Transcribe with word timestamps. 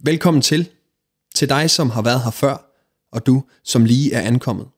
Velkommen 0.00 0.42
til. 0.42 0.70
Til 1.34 1.48
dig, 1.48 1.70
som 1.70 1.90
har 1.90 2.02
været 2.02 2.24
her 2.24 2.30
før, 2.30 2.72
og 3.12 3.26
du, 3.26 3.44
som 3.64 3.84
lige 3.84 4.12
er 4.12 4.20
ankommet. 4.20 4.68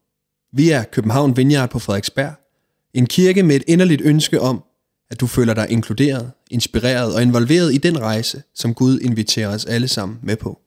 Vi 0.53 0.71
er 0.71 0.85
København 0.85 1.37
Vineyard 1.37 1.71
på 1.71 1.79
Frederiksberg. 1.79 2.35
En 2.95 3.07
kirke 3.07 3.43
med 3.43 3.57
et 3.57 3.65
inderligt 3.67 4.03
ønske 4.05 4.41
om, 4.41 4.65
at 5.11 5.21
du 5.21 5.27
føler 5.27 5.55
dig 5.55 5.71
inkluderet, 5.71 6.33
inspireret 6.51 7.15
og 7.15 7.23
involveret 7.23 7.75
i 7.75 7.79
den 7.79 8.01
rejse, 8.01 8.43
som 8.55 8.75
Gud 8.75 9.01
inviterer 9.01 9.55
os 9.55 9.65
alle 9.65 9.89
sammen 9.89 10.19
med 10.23 10.37
på. 10.37 10.61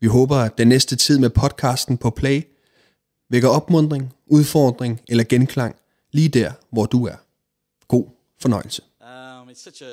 Vi 0.00 0.06
håber, 0.06 0.36
at 0.36 0.58
den 0.58 0.68
næste 0.68 0.96
tid 0.96 1.18
med 1.18 1.30
podcasten 1.30 1.98
på 1.98 2.10
Play 2.10 2.42
vækker 3.30 3.48
opmundring, 3.48 4.14
udfordring 4.26 5.00
eller 5.08 5.24
genklang 5.24 5.76
lige 6.12 6.28
der, 6.28 6.52
hvor 6.72 6.86
du 6.86 7.06
er. 7.06 7.16
God 7.88 8.06
fornøjelse. 8.38 8.82
Um, 9.00 9.48
it's 9.48 9.62
such 9.62 9.82
a 9.82 9.92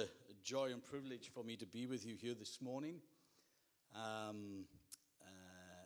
joy 0.52 0.68
and 0.74 0.82
privilege 0.92 1.32
for 1.34 1.44
me 1.44 1.56
to 1.56 1.66
be 1.74 1.90
with 1.90 2.04
you 2.06 2.18
here 2.22 2.36
this 2.36 2.58
morning. 2.62 2.96
Um, 3.96 4.66
uh, 5.22 5.86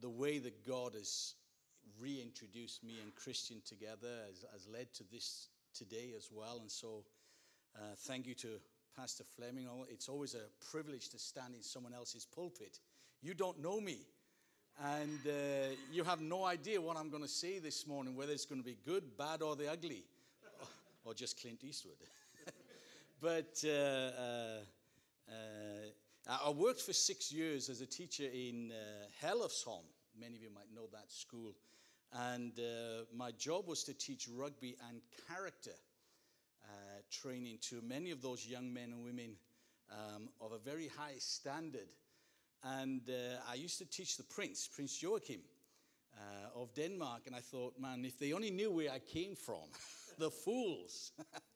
the 0.00 0.08
way 0.08 0.38
that 0.38 0.66
God 0.66 0.94
has 0.94 1.34
reintroduced 2.00 2.84
me 2.84 2.98
and 3.02 3.14
Christian 3.14 3.60
together 3.66 4.24
has, 4.28 4.44
has 4.52 4.66
led 4.66 4.92
to 4.94 5.04
this 5.10 5.48
today 5.74 6.12
as 6.16 6.28
well. 6.32 6.58
And 6.60 6.70
so, 6.70 7.04
uh, 7.76 7.94
thank 7.96 8.26
you 8.26 8.34
to 8.34 8.48
Pastor 8.96 9.24
Fleming. 9.36 9.68
Oh, 9.70 9.86
It's 9.88 10.08
always 10.08 10.34
a 10.34 10.48
privilege 10.70 11.08
to 11.10 11.18
stand 11.18 11.54
in 11.54 11.62
someone 11.62 11.94
else's 11.94 12.24
pulpit. 12.24 12.78
You 13.22 13.34
don't 13.34 13.60
know 13.60 13.80
me, 13.80 13.98
and 14.82 15.20
uh, 15.26 15.74
you 15.92 16.04
have 16.04 16.20
no 16.20 16.44
idea 16.44 16.80
what 16.80 16.96
I'm 16.96 17.10
going 17.10 17.22
to 17.22 17.28
say 17.28 17.58
this 17.58 17.86
morning, 17.86 18.16
whether 18.16 18.32
it's 18.32 18.46
going 18.46 18.60
to 18.60 18.64
be 18.64 18.78
good, 18.84 19.16
bad, 19.16 19.42
or 19.42 19.56
the 19.56 19.70
ugly, 19.70 20.04
or 21.04 21.14
just 21.14 21.40
Clint 21.40 21.62
Eastwood. 21.62 21.96
but 23.20 23.62
uh, 23.66 23.68
uh, 23.68 25.32
uh, 26.28 26.38
I 26.46 26.50
worked 26.50 26.80
for 26.80 26.92
six 26.92 27.32
years 27.32 27.68
as 27.68 27.80
a 27.80 27.86
teacher 27.86 28.24
in 28.32 28.72
uh. 29.22 29.84
Many 30.18 30.36
of 30.36 30.42
you 30.42 30.50
might 30.54 30.72
know 30.74 30.86
that 30.92 31.10
school. 31.10 31.54
And 32.12 32.52
uh, 32.58 33.04
my 33.14 33.30
job 33.32 33.66
was 33.66 33.84
to 33.84 33.94
teach 33.94 34.28
rugby 34.28 34.76
and 34.88 35.00
character 35.28 35.76
uh, 36.64 36.68
training 37.10 37.58
to 37.62 37.80
many 37.82 38.10
of 38.10 38.20
those 38.20 38.46
young 38.46 38.72
men 38.72 38.92
and 38.92 39.04
women 39.04 39.36
um, 39.90 40.28
of 40.40 40.52
a 40.52 40.58
very 40.58 40.88
high 40.88 41.18
standard. 41.18 41.88
And 42.62 43.02
uh, 43.08 43.40
I 43.50 43.54
used 43.54 43.78
to 43.78 43.86
teach 43.86 44.16
the 44.16 44.24
prince, 44.24 44.68
Prince 44.68 45.02
Joachim 45.02 45.40
uh, 46.16 46.60
of 46.60 46.74
Denmark. 46.74 47.22
And 47.26 47.34
I 47.34 47.40
thought, 47.40 47.78
man, 47.80 48.04
if 48.04 48.18
they 48.18 48.32
only 48.32 48.50
knew 48.50 48.70
where 48.70 48.90
I 48.90 48.98
came 48.98 49.34
from, 49.34 49.70
the 50.18 50.30
fools. 50.30 51.12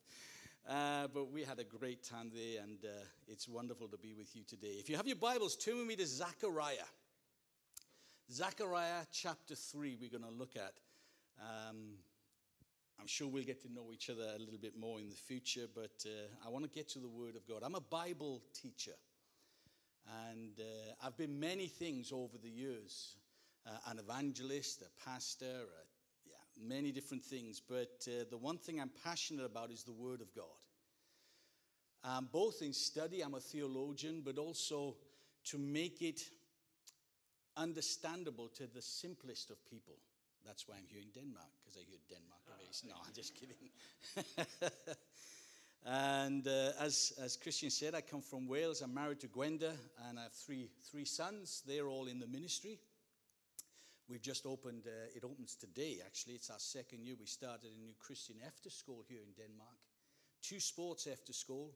Uh, 0.67 1.07
but 1.13 1.31
we 1.31 1.43
had 1.43 1.59
a 1.59 1.63
great 1.63 2.03
time 2.03 2.31
there, 2.33 2.63
and 2.63 2.79
uh, 2.83 3.03
it's 3.27 3.47
wonderful 3.47 3.87
to 3.87 3.97
be 3.97 4.15
with 4.15 4.35
you 4.35 4.41
today. 4.43 4.77
If 4.79 4.89
you 4.89 4.97
have 4.97 5.05
your 5.05 5.15
Bibles, 5.15 5.55
turn 5.55 5.77
with 5.77 5.85
me 5.85 5.95
to 5.97 6.07
Zechariah. 6.07 6.89
Zechariah 8.31 9.05
chapter 9.11 9.53
3, 9.53 9.95
we're 10.01 10.09
going 10.09 10.23
to 10.23 10.35
look 10.35 10.55
at. 10.55 10.73
Um, 11.39 11.97
I'm 12.99 13.05
sure 13.05 13.27
we'll 13.27 13.43
get 13.43 13.61
to 13.61 13.71
know 13.71 13.91
each 13.93 14.09
other 14.09 14.23
a 14.35 14.39
little 14.39 14.57
bit 14.59 14.75
more 14.75 14.99
in 14.99 15.07
the 15.07 15.15
future, 15.15 15.67
but 15.71 16.03
uh, 16.07 16.47
I 16.47 16.49
want 16.49 16.63
to 16.63 16.71
get 16.71 16.89
to 16.89 16.99
the 16.99 17.09
Word 17.09 17.35
of 17.35 17.47
God. 17.47 17.61
I'm 17.63 17.75
a 17.75 17.81
Bible 17.81 18.41
teacher, 18.59 18.95
and 20.29 20.59
uh, 20.59 21.05
I've 21.05 21.15
been 21.15 21.39
many 21.39 21.67
things 21.67 22.11
over 22.11 22.39
the 22.41 22.49
years 22.49 23.17
uh, 23.67 23.91
an 23.91 23.99
evangelist, 23.99 24.81
a 24.81 25.09
pastor, 25.09 25.45
a 25.45 25.94
many 26.61 26.91
different 26.91 27.23
things. 27.23 27.61
But 27.67 28.07
uh, 28.07 28.25
the 28.29 28.37
one 28.37 28.57
thing 28.57 28.79
I'm 28.79 28.91
passionate 29.03 29.45
about 29.45 29.71
is 29.71 29.83
the 29.83 29.91
Word 29.91 30.21
of 30.21 30.33
God. 30.33 30.45
Um, 32.03 32.29
both 32.31 32.61
in 32.61 32.73
study, 32.73 33.21
I'm 33.21 33.33
a 33.33 33.39
theologian, 33.39 34.21
but 34.23 34.37
also 34.37 34.95
to 35.45 35.57
make 35.57 36.01
it 36.01 36.21
understandable 37.57 38.47
to 38.49 38.67
the 38.67 38.81
simplest 38.81 39.49
of 39.49 39.57
people. 39.69 39.95
That's 40.45 40.67
why 40.67 40.75
I'm 40.75 40.85
here 40.87 41.01
in 41.01 41.09
Denmark, 41.09 41.47
because 41.63 41.77
I 41.77 41.85
hear 41.89 41.97
Denmark 42.07 42.41
very. 42.45 42.69
No, 42.87 42.95
I'm 43.03 43.13
just 43.13 43.33
kidding. 43.33 43.55
and 45.85 46.47
uh, 46.47 46.71
as, 46.79 47.13
as 47.19 47.35
Christian 47.37 47.71
said, 47.71 47.95
I 47.95 48.01
come 48.01 48.21
from 48.21 48.47
Wales. 48.47 48.81
I'm 48.81 48.93
married 48.93 49.19
to 49.21 49.27
Gwenda, 49.27 49.73
and 50.07 50.19
I 50.19 50.23
have 50.23 50.33
three, 50.33 50.69
three 50.91 51.05
sons. 51.05 51.63
They're 51.65 51.87
all 51.87 52.05
in 52.05 52.19
the 52.19 52.27
ministry. 52.27 52.79
We've 54.07 54.21
just 54.21 54.45
opened, 54.45 54.83
uh, 54.85 55.15
it 55.15 55.23
opens 55.23 55.55
today 55.55 55.99
actually. 56.05 56.33
It's 56.35 56.51
our 56.51 56.59
second 56.59 57.03
year. 57.03 57.15
We 57.19 57.25
started 57.25 57.71
a 57.75 57.79
new 57.79 57.93
Christian 57.99 58.35
after 58.45 58.69
school 58.69 59.03
here 59.07 59.21
in 59.21 59.31
Denmark. 59.33 59.77
Two 60.43 60.59
sports 60.59 61.07
after 61.11 61.33
school. 61.33 61.71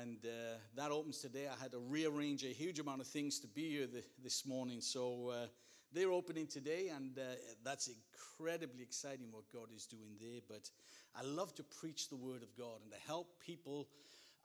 And 0.00 0.18
uh, 0.24 0.58
that 0.74 0.90
opens 0.90 1.18
today. 1.18 1.46
I 1.46 1.62
had 1.62 1.70
to 1.72 1.78
rearrange 1.78 2.42
a 2.42 2.48
huge 2.48 2.80
amount 2.80 3.00
of 3.00 3.06
things 3.06 3.38
to 3.40 3.46
be 3.46 3.70
here 3.70 3.86
th- 3.86 4.04
this 4.20 4.44
morning. 4.44 4.80
So 4.80 5.28
uh, 5.28 5.46
they're 5.92 6.10
opening 6.10 6.48
today, 6.48 6.88
and 6.88 7.16
uh, 7.16 7.22
that's 7.64 7.88
incredibly 7.88 8.82
exciting 8.82 9.28
what 9.30 9.44
God 9.52 9.68
is 9.72 9.86
doing 9.86 10.16
there. 10.20 10.40
But 10.48 10.68
I 11.14 11.22
love 11.22 11.54
to 11.54 11.62
preach 11.62 12.08
the 12.08 12.16
Word 12.16 12.42
of 12.42 12.56
God 12.56 12.82
and 12.82 12.90
to 12.90 12.98
help 13.06 13.38
people. 13.38 13.88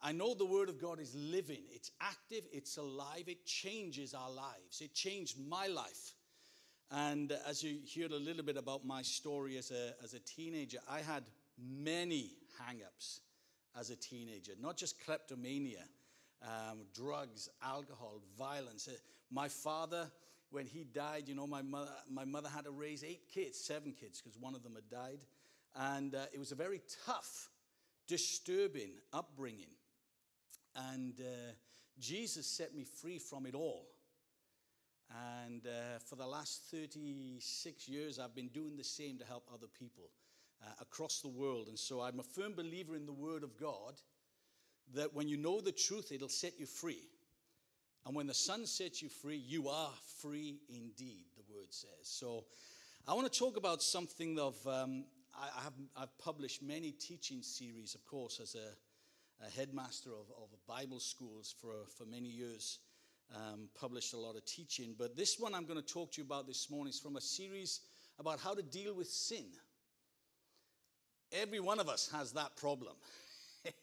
I 0.00 0.12
know 0.12 0.34
the 0.34 0.46
Word 0.46 0.68
of 0.68 0.80
God 0.80 1.00
is 1.00 1.12
living, 1.16 1.62
it's 1.72 1.90
active, 2.00 2.44
it's 2.52 2.76
alive, 2.76 3.24
it 3.26 3.44
changes 3.44 4.14
our 4.14 4.30
lives. 4.30 4.80
It 4.80 4.94
changed 4.94 5.36
my 5.48 5.66
life. 5.66 6.12
And 6.90 7.32
as 7.48 7.62
you 7.62 7.78
hear 7.84 8.06
a 8.06 8.16
little 8.16 8.44
bit 8.44 8.56
about 8.56 8.84
my 8.84 9.02
story 9.02 9.56
as 9.56 9.70
a, 9.70 9.94
as 10.02 10.14
a 10.14 10.20
teenager, 10.20 10.78
I 10.88 11.00
had 11.00 11.24
many 11.58 12.30
hang 12.58 12.80
ups 12.86 13.20
as 13.78 13.90
a 13.90 13.96
teenager, 13.96 14.52
not 14.60 14.76
just 14.76 15.04
kleptomania, 15.04 15.84
um, 16.42 16.80
drugs, 16.94 17.48
alcohol, 17.62 18.20
violence. 18.38 18.88
Uh, 18.88 18.96
my 19.30 19.48
father, 19.48 20.10
when 20.50 20.66
he 20.66 20.84
died, 20.84 21.24
you 21.26 21.34
know, 21.34 21.46
my 21.46 21.62
mother, 21.62 21.90
my 22.10 22.24
mother 22.24 22.48
had 22.48 22.64
to 22.64 22.70
raise 22.70 23.02
eight 23.02 23.22
kids, 23.32 23.58
seven 23.58 23.92
kids, 23.92 24.20
because 24.20 24.38
one 24.38 24.54
of 24.54 24.62
them 24.62 24.74
had 24.74 24.88
died. 24.90 25.24
And 25.74 26.14
uh, 26.14 26.26
it 26.32 26.38
was 26.38 26.52
a 26.52 26.54
very 26.54 26.80
tough, 27.06 27.48
disturbing 28.06 28.92
upbringing. 29.12 29.74
And 30.76 31.14
uh, 31.18 31.52
Jesus 31.98 32.46
set 32.46 32.74
me 32.74 32.84
free 32.84 33.18
from 33.18 33.46
it 33.46 33.54
all. 33.54 33.86
And 35.10 35.66
uh, 35.66 35.98
for 35.98 36.16
the 36.16 36.26
last 36.26 36.62
36 36.70 37.88
years, 37.88 38.18
I've 38.18 38.34
been 38.34 38.48
doing 38.48 38.76
the 38.76 38.84
same 38.84 39.18
to 39.18 39.24
help 39.24 39.48
other 39.52 39.66
people 39.66 40.10
uh, 40.62 40.70
across 40.80 41.20
the 41.20 41.28
world. 41.28 41.68
And 41.68 41.78
so 41.78 42.00
I'm 42.00 42.20
a 42.20 42.22
firm 42.24 42.54
believer 42.54 42.96
in 42.96 43.06
the 43.06 43.12
Word 43.12 43.42
of 43.42 43.56
God 43.58 44.00
that 44.94 45.14
when 45.14 45.28
you 45.28 45.36
know 45.36 45.60
the 45.60 45.72
truth, 45.72 46.12
it'll 46.12 46.28
set 46.28 46.58
you 46.58 46.66
free. 46.66 47.08
And 48.06 48.14
when 48.14 48.26
the 48.26 48.34
Son 48.34 48.66
sets 48.66 49.02
you 49.02 49.08
free, 49.08 49.36
you 49.36 49.68
are 49.68 49.92
free 50.20 50.60
indeed, 50.68 51.26
the 51.36 51.54
Word 51.54 51.72
says. 51.72 51.90
So 52.02 52.44
I 53.06 53.14
want 53.14 53.30
to 53.30 53.38
talk 53.38 53.56
about 53.56 53.82
something 53.82 54.38
of, 54.38 54.54
um, 54.66 55.04
I, 55.34 55.48
I 55.58 55.62
have, 55.62 55.72
I've 55.96 56.18
published 56.18 56.62
many 56.62 56.90
teaching 56.92 57.42
series, 57.42 57.94
of 57.94 58.04
course, 58.04 58.40
as 58.40 58.56
a, 58.56 59.46
a 59.46 59.50
headmaster 59.50 60.10
of, 60.10 60.30
of 60.36 60.48
Bible 60.66 61.00
schools 61.00 61.54
for, 61.60 61.72
for 61.96 62.04
many 62.04 62.28
years 62.28 62.78
um, 63.34 63.68
published 63.78 64.14
a 64.14 64.18
lot 64.18 64.36
of 64.36 64.44
teaching. 64.44 64.94
But 64.98 65.16
this 65.16 65.38
one 65.38 65.54
I'm 65.54 65.64
going 65.64 65.80
to 65.80 65.86
talk 65.86 66.12
to 66.12 66.20
you 66.20 66.26
about 66.26 66.46
this 66.46 66.70
morning 66.70 66.90
is 66.90 67.00
from 67.00 67.16
a 67.16 67.20
series 67.20 67.80
about 68.18 68.40
how 68.40 68.54
to 68.54 68.62
deal 68.62 68.94
with 68.94 69.08
sin. 69.08 69.46
Every 71.32 71.60
one 71.60 71.80
of 71.80 71.88
us 71.88 72.08
has 72.12 72.32
that 72.32 72.56
problem. 72.56 72.94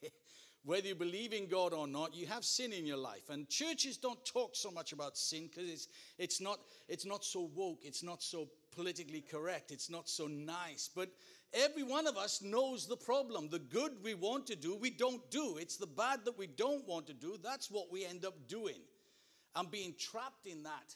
Whether 0.64 0.90
you 0.90 0.96
believe 0.96 1.34
in 1.34 1.48
God 1.48 1.74
or 1.74 1.88
not, 1.88 2.16
you 2.16 2.28
have 2.28 2.46
sin 2.46 2.72
in 2.72 2.86
your 2.86 2.98
life. 2.98 3.30
And 3.30 3.50
churches 3.50 3.98
don't 3.98 4.24
talk 4.26 4.52
so 4.56 4.70
much 4.70 4.94
about 4.94 5.18
sin 5.18 5.50
because 5.50 5.70
it's, 5.70 5.88
it's, 6.20 6.40
not, 6.40 6.60
it's 6.88 7.06
not 7.06 7.26
so 7.26 7.50
woke, 7.56 7.80
it's 7.84 8.04
not 8.04 8.22
so 8.22 8.48
politically 8.76 9.22
correct, 9.22 9.72
it's 9.72 9.90
not 9.90 10.08
so 10.08 10.28
nice. 10.28 10.88
But 10.96 11.10
every 11.52 11.82
one 11.82 12.06
of 12.06 12.16
us 12.16 12.44
knows 12.44 12.88
the 12.88 12.96
problem. 12.96 13.50
The 13.50 13.58
good 13.58 13.94
we 14.04 14.14
want 14.14 14.46
to 14.48 14.56
do, 14.56 14.76
we 14.76 14.92
don't 14.92 15.30
do. 15.32 15.58
It's 15.60 15.78
the 15.78 15.88
bad 15.88 16.26
that 16.26 16.38
we 16.38 16.46
don't 16.46 16.88
want 16.88 17.08
to 17.08 17.14
do, 17.14 17.40
that's 17.44 17.72
what 17.72 17.92
we 17.92 18.06
end 18.06 18.24
up 18.24 18.36
doing. 18.48 18.82
And 19.56 19.70
being 19.70 19.94
trapped 20.00 20.46
in 20.46 20.64
that 20.64 20.96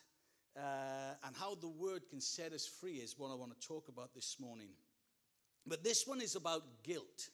uh, 0.57 1.15
and 1.25 1.35
how 1.35 1.55
the 1.55 1.67
word 1.67 2.03
can 2.09 2.21
set 2.21 2.53
us 2.53 2.65
free 2.65 2.95
is 2.95 3.15
what 3.17 3.31
I 3.31 3.35
want 3.35 3.59
to 3.59 3.67
talk 3.67 3.89
about 3.89 4.13
this 4.13 4.37
morning. 4.39 4.69
But 5.67 5.83
this 5.83 6.05
one 6.07 6.21
is 6.21 6.35
about 6.35 6.63
guilt. 6.83 7.29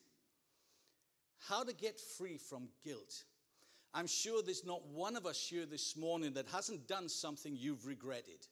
How 1.48 1.64
to 1.64 1.74
get 1.74 2.00
free 2.00 2.38
from 2.38 2.70
guilt. 2.84 3.24
I'm 3.94 4.08
sure 4.08 4.42
there's 4.42 4.66
not 4.66 4.88
one 4.88 5.16
of 5.16 5.26
us 5.26 5.46
here 5.50 5.66
this 5.66 5.98
morning 5.98 6.34
that 6.34 6.48
hasn't 6.48 6.88
done 6.88 7.10
something 7.10 7.56
you've 7.56 7.86
regretted. 7.86 8.48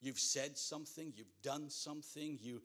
You've 0.00 0.18
said 0.18 0.58
something, 0.58 1.12
you've 1.16 1.32
done 1.42 1.70
something, 1.70 2.38
you 2.42 2.60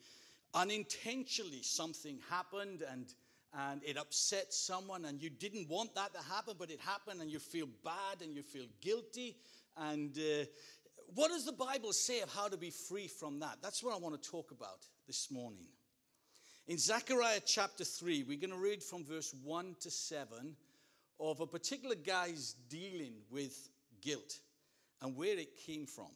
unintentionally 0.54 1.62
something 1.62 2.20
happened 2.30 2.84
and 2.92 3.06
and 3.54 3.82
it 3.84 3.98
upset 3.98 4.54
someone 4.54 5.06
and 5.06 5.22
you 5.22 5.30
didn't 5.30 5.70
want 5.70 5.94
that 5.96 6.14
to 6.14 6.22
happen 6.24 6.56
but 6.58 6.70
it 6.70 6.80
happened 6.80 7.22
and 7.22 7.32
you 7.32 7.40
feel 7.40 7.68
bad 7.84 8.22
and 8.22 8.34
you 8.34 8.44
feel 8.44 8.66
guilty 8.82 9.36
and 9.78 10.18
uh, 10.18 10.46
what 11.16 11.30
does 11.30 11.46
the 11.46 11.52
bible 11.52 11.94
say 11.94 12.22
of 12.22 12.34
how 12.34 12.48
to 12.48 12.58
be 12.58 12.70
free 12.70 13.08
from 13.08 13.40
that 13.40 13.58
that's 13.62 13.84
what 13.84 13.94
i 13.94 13.98
want 13.98 14.22
to 14.22 14.30
talk 14.30 14.52
about 14.52 14.86
this 15.08 15.32
morning 15.32 15.68
in 16.68 16.78
Zechariah 16.78 17.40
chapter 17.46 17.86
3, 17.86 18.26
we're 18.28 18.38
going 18.38 18.52
to 18.52 18.58
read 18.58 18.84
from 18.84 19.06
verse 19.06 19.34
1 19.42 19.78
to 19.80 19.90
7 19.90 20.54
of 21.18 21.40
a 21.40 21.48
particular 21.48 21.96
guy's 21.96 22.56
dealing 22.68 23.14
with 23.32 23.70
guilt 24.02 24.40
and 25.02 25.16
where 25.16 25.38
it 25.38 25.56
came 25.66 25.86
from. 25.86 26.12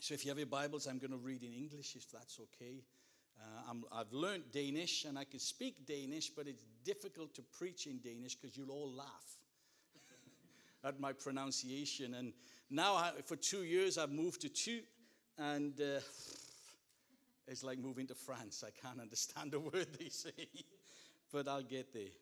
So 0.00 0.14
if 0.14 0.24
you 0.24 0.30
have 0.30 0.38
your 0.38 0.46
Bibles, 0.46 0.86
I'm 0.86 0.98
going 0.98 1.10
to 1.10 1.18
read 1.18 1.42
in 1.42 1.52
English 1.52 1.96
if 1.96 2.10
that's 2.10 2.40
okay. 2.40 2.82
Uh, 3.40 3.74
i 3.92 3.98
have 3.98 4.12
learned 4.12 4.44
Danish 4.52 5.04
and 5.04 5.18
I 5.18 5.24
can 5.24 5.40
speak 5.40 5.86
Danish, 5.86 6.30
but 6.30 6.46
it's 6.46 6.64
difficult 6.84 7.34
to 7.34 7.42
preach 7.42 7.86
in 7.86 7.98
Danish 7.98 8.34
because 8.34 8.56
you'll 8.56 8.70
all 8.70 8.90
laugh 8.90 9.36
at 10.84 11.00
my 11.00 11.12
pronunciation. 11.12 12.14
And 12.14 12.32
now, 12.70 12.94
I, 12.94 13.12
for 13.24 13.36
two 13.36 13.64
years, 13.64 13.98
I've 13.98 14.10
moved 14.10 14.42
to 14.42 14.48
Thy, 14.48 14.82
and 15.38 15.80
uh, 15.80 16.00
it's 17.46 17.62
like 17.62 17.78
moving 17.78 18.06
to 18.06 18.14
France. 18.14 18.64
I 18.66 18.70
can't 18.86 19.00
understand 19.00 19.54
a 19.54 19.60
word 19.72 19.86
they 19.98 20.08
say, 20.08 20.48
but 21.32 21.48
I'll 21.48 21.62
get 21.62 21.92
there. 21.92 22.12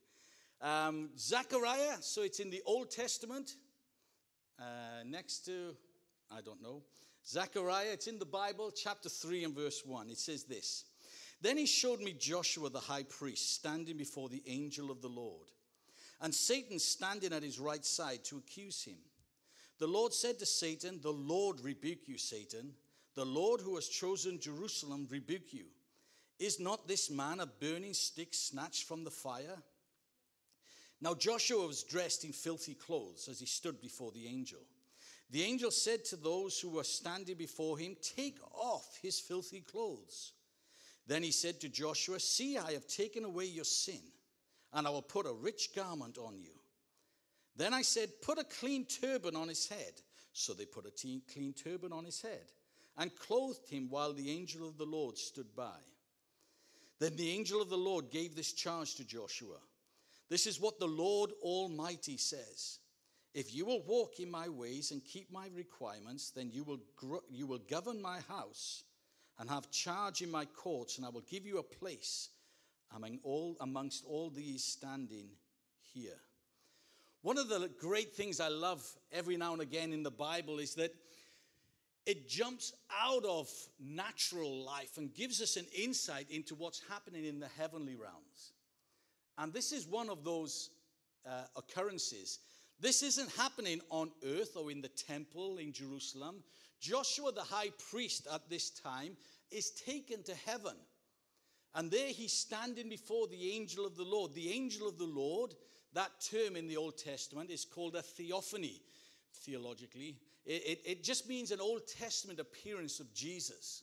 Um, 0.62 1.10
Zechariah, 1.16 1.96
so 2.00 2.22
it's 2.22 2.40
in 2.40 2.50
the 2.50 2.62
Old 2.66 2.90
Testament, 2.90 3.54
uh, 4.58 5.04
next 5.06 5.46
to, 5.46 5.74
I 6.30 6.42
don't 6.42 6.62
know, 6.62 6.82
Zechariah, 7.26 7.92
it's 7.92 8.06
in 8.08 8.18
the 8.18 8.26
Bible, 8.26 8.70
chapter 8.70 9.08
3 9.08 9.44
and 9.44 9.54
verse 9.54 9.82
1. 9.86 10.10
It 10.10 10.18
says 10.18 10.44
this 10.44 10.84
Then 11.40 11.56
he 11.56 11.66
showed 11.66 12.00
me 12.00 12.12
Joshua 12.12 12.68
the 12.68 12.80
high 12.80 13.04
priest 13.04 13.54
standing 13.54 13.96
before 13.96 14.28
the 14.28 14.42
angel 14.46 14.90
of 14.90 15.00
the 15.00 15.08
Lord, 15.08 15.48
and 16.20 16.34
Satan 16.34 16.78
standing 16.78 17.32
at 17.32 17.42
his 17.42 17.58
right 17.58 17.84
side 17.84 18.24
to 18.24 18.38
accuse 18.38 18.82
him. 18.82 18.98
The 19.78 19.86
Lord 19.86 20.12
said 20.12 20.38
to 20.38 20.46
Satan, 20.46 21.00
The 21.02 21.12
Lord 21.12 21.60
rebuke 21.60 22.06
you, 22.06 22.18
Satan. 22.18 22.74
The 23.14 23.24
Lord 23.24 23.62
who 23.62 23.74
has 23.76 23.88
chosen 23.88 24.38
Jerusalem 24.38 25.06
rebuke 25.10 25.54
you. 25.54 25.64
Is 26.38 26.60
not 26.60 26.86
this 26.86 27.10
man 27.10 27.40
a 27.40 27.46
burning 27.46 27.94
stick 27.94 28.28
snatched 28.32 28.86
from 28.86 29.04
the 29.04 29.10
fire? 29.10 29.62
Now 31.00 31.14
Joshua 31.14 31.66
was 31.66 31.82
dressed 31.82 32.24
in 32.24 32.32
filthy 32.32 32.74
clothes 32.74 33.28
as 33.28 33.40
he 33.40 33.46
stood 33.46 33.80
before 33.80 34.12
the 34.12 34.26
angel. 34.26 34.60
The 35.30 35.42
angel 35.42 35.70
said 35.70 36.04
to 36.06 36.16
those 36.16 36.60
who 36.60 36.70
were 36.70 36.84
standing 36.84 37.36
before 37.36 37.78
him, 37.78 37.96
Take 38.02 38.38
off 38.52 38.98
his 39.00 39.18
filthy 39.18 39.60
clothes. 39.60 40.32
Then 41.10 41.24
he 41.24 41.32
said 41.32 41.58
to 41.60 41.68
Joshua, 41.68 42.20
See, 42.20 42.56
I 42.56 42.70
have 42.70 42.86
taken 42.86 43.24
away 43.24 43.46
your 43.46 43.64
sin, 43.64 44.00
and 44.72 44.86
I 44.86 44.90
will 44.90 45.02
put 45.02 45.26
a 45.26 45.32
rich 45.32 45.70
garment 45.74 46.18
on 46.18 46.38
you. 46.38 46.52
Then 47.56 47.74
I 47.74 47.82
said, 47.82 48.10
Put 48.22 48.38
a 48.38 48.44
clean 48.44 48.86
turban 48.86 49.34
on 49.34 49.48
his 49.48 49.66
head. 49.66 49.94
So 50.32 50.52
they 50.52 50.66
put 50.66 50.86
a 50.86 50.92
clean 51.32 51.52
turban 51.52 51.92
on 51.92 52.04
his 52.04 52.22
head 52.22 52.52
and 52.96 53.10
clothed 53.16 53.68
him 53.68 53.88
while 53.90 54.12
the 54.12 54.30
angel 54.30 54.68
of 54.68 54.78
the 54.78 54.86
Lord 54.86 55.18
stood 55.18 55.52
by. 55.56 55.80
Then 57.00 57.16
the 57.16 57.30
angel 57.30 57.60
of 57.60 57.70
the 57.70 57.76
Lord 57.76 58.12
gave 58.12 58.36
this 58.36 58.52
charge 58.52 58.94
to 58.94 59.04
Joshua 59.04 59.56
This 60.28 60.46
is 60.46 60.60
what 60.60 60.78
the 60.78 60.86
Lord 60.86 61.32
Almighty 61.42 62.18
says. 62.18 62.78
If 63.34 63.52
you 63.52 63.66
will 63.66 63.82
walk 63.82 64.20
in 64.20 64.30
my 64.30 64.48
ways 64.48 64.92
and 64.92 65.04
keep 65.04 65.32
my 65.32 65.48
requirements, 65.56 66.30
then 66.30 66.52
you 66.52 66.62
will, 66.62 66.80
you 67.28 67.48
will 67.48 67.62
govern 67.68 68.00
my 68.00 68.20
house 68.28 68.84
and 69.40 69.48
have 69.48 69.70
charge 69.70 70.20
in 70.20 70.30
my 70.30 70.44
courts, 70.44 70.98
and 70.98 71.06
I 71.06 71.08
will 71.08 71.22
give 71.22 71.46
you 71.46 71.58
a 71.58 71.62
place 71.62 72.28
among 72.94 73.18
all, 73.24 73.56
amongst 73.60 74.04
all 74.06 74.28
these 74.28 74.62
standing 74.62 75.30
here. 75.94 76.18
One 77.22 77.38
of 77.38 77.48
the 77.48 77.70
great 77.80 78.14
things 78.14 78.38
I 78.38 78.48
love 78.48 78.86
every 79.10 79.38
now 79.38 79.54
and 79.54 79.62
again 79.62 79.94
in 79.94 80.02
the 80.02 80.10
Bible 80.10 80.58
is 80.58 80.74
that 80.74 80.94
it 82.04 82.28
jumps 82.28 82.74
out 83.02 83.24
of 83.24 83.48
natural 83.78 84.62
life 84.62 84.98
and 84.98 85.14
gives 85.14 85.40
us 85.40 85.56
an 85.56 85.66
insight 85.74 86.30
into 86.30 86.54
what's 86.54 86.82
happening 86.90 87.24
in 87.24 87.40
the 87.40 87.48
heavenly 87.58 87.94
realms. 87.94 88.52
And 89.38 89.54
this 89.54 89.72
is 89.72 89.86
one 89.86 90.10
of 90.10 90.22
those 90.22 90.70
uh, 91.26 91.44
occurrences. 91.56 92.40
This 92.78 93.02
isn't 93.02 93.30
happening 93.36 93.80
on 93.90 94.10
earth 94.26 94.56
or 94.56 94.70
in 94.70 94.82
the 94.82 94.88
temple 94.88 95.58
in 95.58 95.72
Jerusalem. 95.72 96.42
Joshua, 96.80 97.32
the 97.32 97.42
high 97.42 97.70
priest 97.90 98.26
at 98.32 98.48
this 98.48 98.70
time, 98.70 99.16
is 99.50 99.70
taken 99.70 100.22
to 100.24 100.34
heaven. 100.46 100.74
And 101.74 101.90
there 101.90 102.08
he's 102.08 102.32
standing 102.32 102.88
before 102.88 103.28
the 103.28 103.52
angel 103.52 103.86
of 103.86 103.96
the 103.96 104.04
Lord. 104.04 104.34
The 104.34 104.50
angel 104.50 104.88
of 104.88 104.98
the 104.98 105.04
Lord, 105.04 105.54
that 105.92 106.10
term 106.20 106.56
in 106.56 106.66
the 106.66 106.76
Old 106.76 106.98
Testament, 106.98 107.50
is 107.50 107.64
called 107.64 107.94
a 107.94 108.02
theophany 108.02 108.82
theologically. 109.32 110.16
It, 110.44 110.62
it, 110.66 110.80
it, 110.84 111.04
just 111.04 111.28
means 111.28 111.50
an 111.50 111.60
Old 111.60 111.82
Testament 111.86 112.40
appearance 112.40 112.98
of 112.98 113.12
Jesus. 113.14 113.82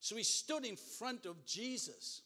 So 0.00 0.16
he 0.16 0.24
stood 0.24 0.64
in 0.66 0.76
front 0.76 1.26
of 1.26 1.44
Jesus. 1.46 2.22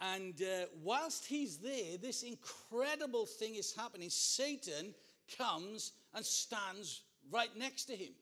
And 0.00 0.40
uh, 0.40 0.66
whilst 0.84 1.26
he's 1.26 1.56
there, 1.56 1.98
this 2.00 2.22
incredible 2.22 3.26
thing 3.26 3.56
is 3.56 3.74
happening. 3.74 4.10
Satan 4.10 4.94
comes 5.36 5.92
and 6.14 6.24
stands 6.24 7.02
right 7.30 7.50
next 7.56 7.84
to 7.86 7.96
him. 7.96 8.12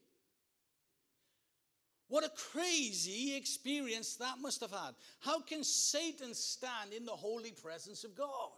What 2.08 2.24
a 2.24 2.30
crazy 2.52 3.36
experience 3.36 4.16
that 4.16 4.38
must 4.40 4.60
have 4.60 4.70
had. 4.70 4.94
How 5.20 5.40
can 5.40 5.64
Satan 5.64 6.34
stand 6.34 6.92
in 6.96 7.04
the 7.04 7.12
holy 7.12 7.50
presence 7.50 8.04
of 8.04 8.14
God? 8.14 8.52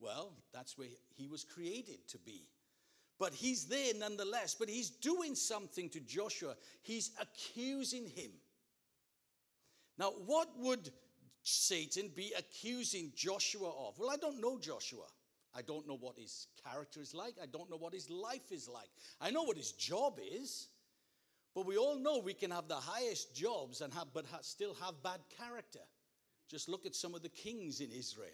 Well, 0.00 0.32
that's 0.52 0.78
where 0.78 0.88
he 1.16 1.26
was 1.26 1.44
created 1.44 2.06
to 2.08 2.18
be. 2.18 2.48
But 3.18 3.34
he's 3.34 3.66
there 3.66 3.92
nonetheless. 3.96 4.54
But 4.58 4.68
he's 4.68 4.90
doing 4.90 5.34
something 5.34 5.90
to 5.90 6.00
Joshua. 6.00 6.54
He's 6.82 7.10
accusing 7.20 8.06
him. 8.06 8.30
Now, 9.98 10.12
what 10.26 10.48
would 10.58 10.90
Satan 11.42 12.10
be 12.14 12.32
accusing 12.38 13.12
Joshua 13.16 13.68
of? 13.68 13.98
Well, 13.98 14.10
I 14.10 14.16
don't 14.16 14.40
know 14.40 14.58
Joshua. 14.58 15.06
I 15.54 15.62
don't 15.62 15.88
know 15.88 15.96
what 15.96 16.16
his 16.16 16.46
character 16.64 17.00
is 17.00 17.14
like. 17.14 17.34
I 17.42 17.46
don't 17.46 17.68
know 17.68 17.76
what 17.76 17.92
his 17.92 18.08
life 18.08 18.52
is 18.52 18.68
like. 18.68 18.88
I 19.20 19.30
know 19.30 19.42
what 19.42 19.56
his 19.56 19.72
job 19.72 20.18
is. 20.32 20.68
But 21.54 21.66
we 21.66 21.76
all 21.76 21.98
know 21.98 22.18
we 22.18 22.34
can 22.34 22.50
have 22.50 22.68
the 22.68 22.76
highest 22.76 23.34
jobs 23.34 23.80
and 23.80 23.92
have, 23.94 24.08
but 24.12 24.26
still 24.42 24.74
have 24.74 25.02
bad 25.02 25.20
character. 25.36 25.80
Just 26.48 26.68
look 26.68 26.86
at 26.86 26.94
some 26.94 27.14
of 27.14 27.22
the 27.22 27.28
kings 27.28 27.80
in 27.80 27.90
Israel. 27.90 28.30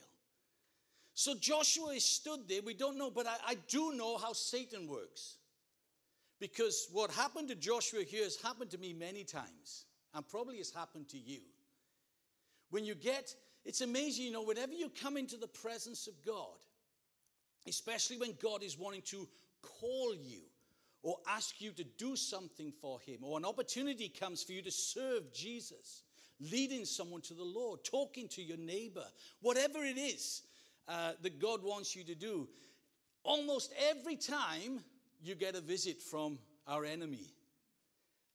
So 1.14 1.34
Joshua 1.38 1.94
is 1.94 2.04
stood 2.04 2.48
there. 2.48 2.60
We 2.62 2.74
don't 2.74 2.98
know, 2.98 3.10
but 3.10 3.26
I, 3.26 3.36
I 3.46 3.54
do 3.68 3.94
know 3.94 4.18
how 4.18 4.32
Satan 4.32 4.88
works. 4.88 5.36
Because 6.40 6.88
what 6.92 7.10
happened 7.12 7.48
to 7.48 7.54
Joshua 7.54 8.02
here 8.02 8.24
has 8.24 8.36
happened 8.36 8.70
to 8.72 8.78
me 8.78 8.92
many 8.92 9.24
times, 9.24 9.86
and 10.12 10.28
probably 10.28 10.58
has 10.58 10.70
happened 10.70 11.08
to 11.10 11.18
you. 11.18 11.40
When 12.70 12.84
you 12.84 12.94
get, 12.94 13.34
it's 13.64 13.80
amazing, 13.80 14.26
you 14.26 14.32
know, 14.32 14.42
whenever 14.42 14.72
you 14.72 14.90
come 15.00 15.16
into 15.16 15.36
the 15.36 15.46
presence 15.46 16.08
of 16.08 16.14
God, 16.26 16.58
especially 17.68 18.18
when 18.18 18.34
God 18.42 18.62
is 18.62 18.76
wanting 18.78 19.02
to 19.02 19.28
call 19.62 20.14
you 20.14 20.42
or 21.04 21.18
ask 21.28 21.60
you 21.60 21.70
to 21.70 21.84
do 21.84 22.16
something 22.16 22.72
for 22.80 22.98
Him, 22.98 23.18
or 23.22 23.36
an 23.36 23.44
opportunity 23.44 24.08
comes 24.08 24.42
for 24.42 24.52
you 24.52 24.62
to 24.62 24.70
serve 24.70 25.32
Jesus, 25.34 26.02
leading 26.40 26.86
someone 26.86 27.20
to 27.20 27.34
the 27.34 27.44
Lord, 27.44 27.84
talking 27.84 28.26
to 28.28 28.42
your 28.42 28.56
neighbor, 28.56 29.04
whatever 29.42 29.84
it 29.84 29.98
is, 29.98 30.42
uh, 30.88 31.12
that 31.20 31.38
God 31.38 31.62
wants 31.62 31.94
you 31.94 32.04
to 32.04 32.14
do. 32.14 32.48
Almost 33.22 33.72
every 33.90 34.16
time 34.16 34.80
you 35.22 35.34
get 35.34 35.54
a 35.54 35.60
visit 35.60 36.02
from 36.02 36.38
our 36.66 36.86
enemy. 36.86 37.34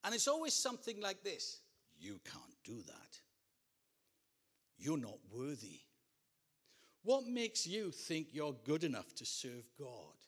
And 0.04 0.14
it's 0.14 0.28
always 0.28 0.54
something 0.54 1.00
like 1.00 1.22
this 1.24 1.60
You 1.98 2.20
can't 2.24 2.56
do 2.64 2.82
that. 2.86 3.18
You're 4.78 4.96
not 4.96 5.18
worthy. 5.32 5.80
What 7.02 7.26
makes 7.26 7.66
you 7.66 7.90
think 7.90 8.28
you're 8.32 8.54
good 8.64 8.84
enough 8.84 9.12
to 9.16 9.26
serve 9.26 9.64
God? 9.78 10.19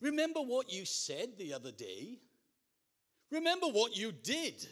Remember 0.00 0.40
what 0.40 0.72
you 0.72 0.84
said 0.84 1.38
the 1.38 1.54
other 1.54 1.72
day? 1.72 2.18
Remember 3.30 3.66
what 3.66 3.96
you 3.96 4.12
did? 4.12 4.66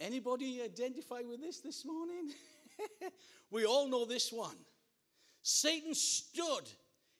Anybody 0.00 0.62
identify 0.62 1.22
with 1.28 1.40
this 1.40 1.60
this 1.60 1.84
morning? 1.84 2.30
we 3.50 3.64
all 3.64 3.88
know 3.88 4.04
this 4.04 4.32
one. 4.32 4.56
Satan 5.42 5.94
stood, 5.94 6.70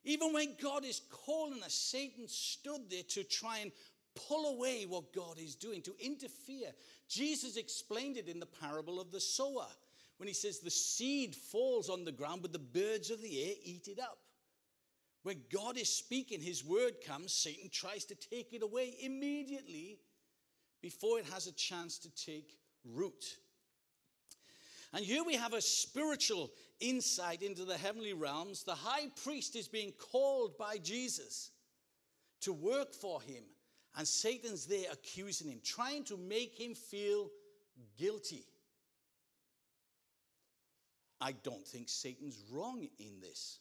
even 0.05 0.33
when 0.33 0.55
God 0.63 0.85
is 0.85 1.03
calling 1.27 1.63
us, 1.63 1.75
Satan 1.75 2.29
stood 2.29 2.89
there 2.89 3.03
to 3.11 3.25
try 3.25 3.59
and 3.59 3.73
pull 4.15 4.57
away 4.57 4.85
what 4.89 5.13
God 5.13 5.39
is 5.39 5.55
doing, 5.55 5.83
to 5.83 5.95
interfere. 6.01 6.71
Jesus 7.09 7.57
explained 7.57 8.17
it 8.17 8.29
in 8.29 8.41
the 8.41 8.47
parable 8.47 9.01
of 9.01 9.11
the 9.11 9.21
sower 9.21 9.67
when 10.19 10.29
he 10.29 10.35
says, 10.35 10.61
The 10.61 10.71
seed 10.71 11.35
falls 11.35 11.89
on 11.89 12.05
the 12.05 12.13
ground, 12.13 12.43
but 12.43 12.53
the 12.53 12.59
birds 12.59 13.11
of 13.11 13.23
the 13.23 13.45
air 13.45 13.55
eat 13.63 13.89
it 13.89 13.99
up. 13.99 14.19
When 15.23 15.41
God 15.53 15.77
is 15.77 15.89
speaking, 15.89 16.41
his 16.41 16.65
word 16.65 17.01
comes, 17.05 17.33
Satan 17.33 17.69
tries 17.71 18.05
to 18.07 18.15
take 18.15 18.53
it 18.53 18.63
away 18.63 18.95
immediately 19.01 19.99
before 20.81 21.19
it 21.19 21.27
has 21.27 21.47
a 21.47 21.53
chance 21.53 21.99
to 21.99 22.11
take 22.15 22.57
root. 22.85 23.37
And 24.93 25.05
here 25.05 25.25
we 25.25 25.35
have 25.35 25.53
a 25.53 25.61
spiritual 25.61 26.51
insight 26.81 27.43
into 27.43 27.65
the 27.65 27.77
heavenly 27.77 28.15
realms. 28.15 28.63
The 28.63 28.75
high 28.75 29.09
priest 29.23 29.55
is 29.55 29.69
being 29.69 29.93
called 29.93 30.57
by 30.57 30.79
Jesus 30.79 31.51
to 32.41 32.53
work 32.53 32.95
for 32.95 33.21
him, 33.21 33.43
and 33.97 34.07
Satan's 34.07 34.67
there 34.67 34.87
accusing 34.91 35.51
him, 35.51 35.61
trying 35.63 36.05
to 36.05 36.17
make 36.17 36.55
him 36.55 36.75
feel 36.75 37.29
guilty. 37.99 38.45
I 41.21 41.33
don't 41.33 41.67
think 41.67 41.89
Satan's 41.89 42.39
wrong 42.51 42.89
in 43.01 43.21
this 43.21 43.59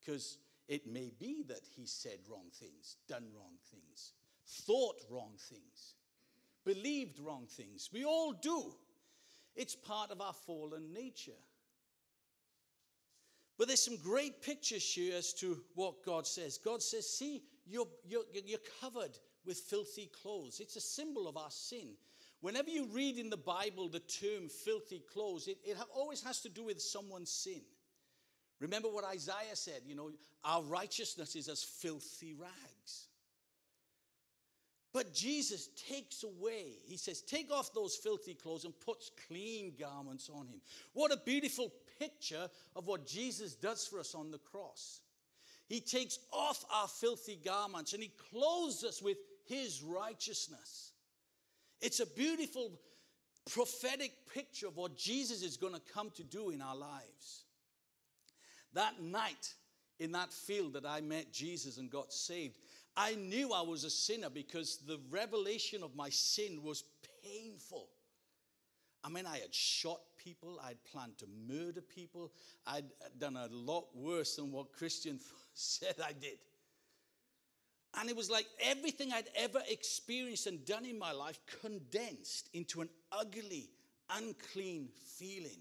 because 0.00 0.38
It 0.68 0.86
may 0.86 1.12
be 1.18 1.44
that 1.48 1.62
he 1.76 1.86
said 1.86 2.18
wrong 2.28 2.50
things, 2.52 2.96
done 3.08 3.26
wrong 3.34 3.54
things, 3.70 4.12
thought 4.46 4.96
wrong 5.10 5.34
things, 5.38 5.94
believed 6.64 7.20
wrong 7.20 7.46
things. 7.46 7.90
We 7.92 8.04
all 8.04 8.32
do. 8.32 8.74
It's 9.54 9.76
part 9.76 10.10
of 10.10 10.20
our 10.20 10.32
fallen 10.32 10.92
nature. 10.92 11.32
But 13.58 13.68
there's 13.68 13.82
some 13.82 13.96
great 13.96 14.42
pictures 14.42 14.92
here 14.92 15.16
as 15.16 15.32
to 15.34 15.62
what 15.74 16.04
God 16.04 16.26
says. 16.26 16.58
God 16.58 16.82
says, 16.82 17.08
See, 17.08 17.42
you're, 17.66 17.88
you're, 18.04 18.24
you're 18.44 18.58
covered 18.80 19.16
with 19.46 19.58
filthy 19.58 20.10
clothes. 20.22 20.60
It's 20.60 20.76
a 20.76 20.80
symbol 20.80 21.26
of 21.26 21.36
our 21.36 21.50
sin. 21.50 21.94
Whenever 22.40 22.68
you 22.68 22.86
read 22.92 23.18
in 23.18 23.30
the 23.30 23.36
Bible 23.36 23.88
the 23.88 24.00
term 24.00 24.48
filthy 24.48 25.02
clothes, 25.12 25.48
it, 25.48 25.56
it 25.64 25.76
always 25.94 26.22
has 26.22 26.40
to 26.42 26.48
do 26.50 26.64
with 26.64 26.82
someone's 26.82 27.30
sin. 27.30 27.62
Remember 28.60 28.88
what 28.88 29.04
Isaiah 29.04 29.54
said, 29.54 29.82
you 29.86 29.94
know, 29.94 30.10
our 30.44 30.62
righteousness 30.62 31.36
is 31.36 31.48
as 31.48 31.62
filthy 31.62 32.34
rags. 32.34 33.08
But 34.92 35.12
Jesus 35.12 35.68
takes 35.88 36.22
away, 36.22 36.78
he 36.86 36.96
says, 36.96 37.20
take 37.20 37.52
off 37.52 37.74
those 37.74 37.96
filthy 37.96 38.32
clothes 38.32 38.64
and 38.64 38.72
puts 38.80 39.10
clean 39.28 39.74
garments 39.78 40.30
on 40.32 40.46
him. 40.46 40.62
What 40.94 41.12
a 41.12 41.18
beautiful 41.18 41.70
picture 41.98 42.48
of 42.74 42.86
what 42.86 43.06
Jesus 43.06 43.54
does 43.54 43.86
for 43.86 44.00
us 44.00 44.14
on 44.14 44.30
the 44.30 44.38
cross. 44.38 45.00
He 45.68 45.80
takes 45.80 46.18
off 46.32 46.64
our 46.72 46.88
filthy 46.88 47.38
garments 47.44 47.92
and 47.92 48.02
he 48.02 48.12
clothes 48.30 48.84
us 48.84 49.02
with 49.02 49.18
his 49.44 49.82
righteousness. 49.82 50.92
It's 51.82 52.00
a 52.00 52.06
beautiful 52.06 52.80
prophetic 53.50 54.12
picture 54.32 54.66
of 54.66 54.76
what 54.76 54.96
Jesus 54.96 55.42
is 55.42 55.58
going 55.58 55.74
to 55.74 55.92
come 55.92 56.10
to 56.16 56.24
do 56.24 56.50
in 56.50 56.62
our 56.62 56.76
lives. 56.76 57.44
That 58.74 59.00
night 59.00 59.54
in 59.98 60.12
that 60.12 60.32
field 60.32 60.74
that 60.74 60.86
I 60.86 61.00
met 61.00 61.32
Jesus 61.32 61.78
and 61.78 61.90
got 61.90 62.12
saved, 62.12 62.58
I 62.96 63.14
knew 63.14 63.52
I 63.52 63.62
was 63.62 63.84
a 63.84 63.90
sinner 63.90 64.30
because 64.30 64.78
the 64.86 64.98
revelation 65.10 65.82
of 65.82 65.94
my 65.94 66.08
sin 66.08 66.62
was 66.62 66.84
painful. 67.22 67.88
I 69.04 69.08
mean, 69.08 69.26
I 69.26 69.38
had 69.38 69.54
shot 69.54 70.00
people, 70.16 70.58
I'd 70.64 70.82
planned 70.90 71.18
to 71.18 71.26
murder 71.46 71.80
people, 71.80 72.32
I'd 72.66 72.86
done 73.18 73.36
a 73.36 73.48
lot 73.52 73.86
worse 73.94 74.36
than 74.36 74.50
what 74.50 74.72
Christian 74.72 75.20
said 75.54 75.94
I 76.04 76.12
did. 76.12 76.38
And 77.98 78.10
it 78.10 78.16
was 78.16 78.30
like 78.30 78.46
everything 78.60 79.12
I'd 79.12 79.28
ever 79.36 79.60
experienced 79.70 80.46
and 80.46 80.64
done 80.64 80.84
in 80.84 80.98
my 80.98 81.12
life 81.12 81.38
condensed 81.62 82.50
into 82.52 82.80
an 82.80 82.88
ugly, 83.12 83.70
unclean 84.10 84.88
feeling. 85.18 85.60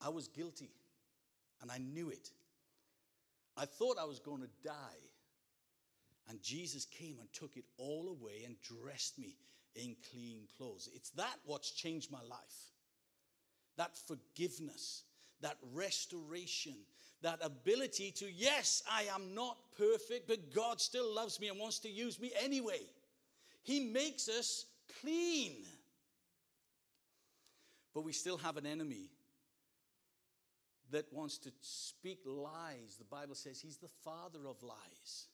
I 0.00 0.08
was 0.08 0.28
guilty, 0.28 0.70
and 1.60 1.70
I 1.70 1.78
knew 1.78 2.10
it. 2.10 2.30
I 3.56 3.66
thought 3.66 3.96
I 4.00 4.04
was 4.04 4.18
going 4.18 4.40
to 4.40 4.48
die. 4.64 4.72
And 6.28 6.40
Jesus 6.42 6.84
came 6.84 7.16
and 7.18 7.30
took 7.32 7.56
it 7.56 7.64
all 7.76 8.08
away 8.08 8.44
and 8.46 8.56
dressed 8.62 9.18
me 9.18 9.36
in 9.74 9.96
clean 10.10 10.46
clothes. 10.56 10.88
It's 10.94 11.10
that 11.10 11.36
what's 11.44 11.72
changed 11.72 12.10
my 12.10 12.22
life. 12.22 12.70
That 13.76 13.96
forgiveness, 14.06 15.02
that 15.40 15.56
restoration, 15.74 16.76
that 17.22 17.40
ability 17.42 18.12
to, 18.12 18.30
yes, 18.32 18.82
I 18.90 19.02
am 19.14 19.34
not 19.34 19.58
perfect, 19.76 20.28
but 20.28 20.54
God 20.54 20.80
still 20.80 21.12
loves 21.12 21.40
me 21.40 21.48
and 21.48 21.58
wants 21.58 21.80
to 21.80 21.90
use 21.90 22.20
me 22.20 22.32
anyway. 22.40 22.80
He 23.62 23.80
makes 23.80 24.28
us 24.28 24.66
clean. 25.00 25.64
But 27.92 28.04
we 28.04 28.12
still 28.12 28.38
have 28.38 28.56
an 28.56 28.66
enemy 28.66 29.10
that 30.92 31.12
wants 31.12 31.38
to 31.38 31.52
speak 31.60 32.20
lies. 32.24 32.96
The 32.98 33.04
Bible 33.04 33.34
says 33.34 33.60
he's 33.60 33.76
the 33.76 33.90
father 34.04 34.46
of 34.48 34.62
lies. 34.62 35.26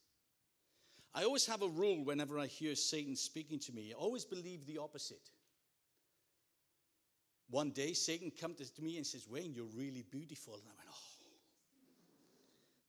I 1.13 1.23
always 1.23 1.45
have 1.47 1.61
a 1.61 1.67
rule 1.67 2.03
whenever 2.03 2.37
I 2.37 2.47
hear 2.47 2.75
Satan 2.75 3.15
speaking 3.15 3.59
to 3.59 3.71
me, 3.73 3.91
I 3.91 3.99
always 3.99 4.25
believe 4.25 4.65
the 4.65 4.77
opposite. 4.77 5.29
One 7.49 7.71
day, 7.71 7.93
Satan 7.93 8.29
comes 8.29 8.69
to 8.69 8.81
me 8.83 8.97
and 8.97 9.05
says, 9.05 9.27
Wayne, 9.27 9.53
you're 9.53 9.65
really 9.73 10.03
beautiful. 10.11 10.55
And 10.55 10.63
I 10.63 10.75
went, 10.77 10.89
Oh, 10.89 11.17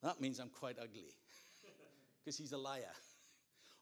that 0.09 0.21
means 0.21 0.41
I'm 0.41 0.51
quite 0.51 0.77
ugly 0.83 1.15
because 2.25 2.37
he's 2.37 2.53
a 2.53 2.59
liar. 2.59 2.93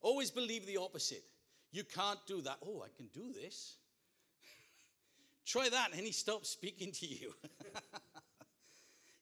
Always 0.02 0.31
believe 0.31 0.66
the 0.66 0.76
opposite. 0.76 1.25
You 1.73 1.83
can't 1.85 2.19
do 2.26 2.43
that. 2.43 2.59
Oh, 2.64 2.85
I 2.85 2.88
can 2.97 3.07
do 3.07 3.33
this. 3.33 3.76
Try 5.47 5.69
that, 5.71 5.88
and 5.93 6.00
he 6.00 6.12
stops 6.12 6.50
speaking 6.50 6.93
to 6.93 7.07
you. 7.07 7.33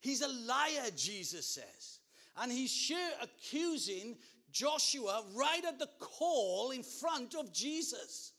he's 0.04 0.20
a 0.20 0.28
liar, 0.28 0.90
Jesus 0.94 1.46
says. 1.46 1.98
And 2.36 2.52
he's 2.52 2.70
sure 2.70 3.10
accusing 3.22 4.16
Joshua 4.52 5.24
right 5.34 5.64
at 5.66 5.78
the 5.78 5.88
call 5.98 6.70
in 6.70 6.82
front 6.82 7.34
of 7.34 7.52
Jesus. 7.52 8.32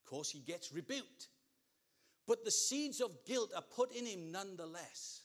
Of 0.00 0.10
course, 0.10 0.30
he 0.30 0.40
gets 0.40 0.72
rebuked. 0.72 1.28
But 2.26 2.44
the 2.44 2.50
seeds 2.50 3.00
of 3.00 3.24
guilt 3.26 3.50
are 3.54 3.62
put 3.62 3.92
in 3.94 4.06
him 4.06 4.32
nonetheless. 4.32 5.20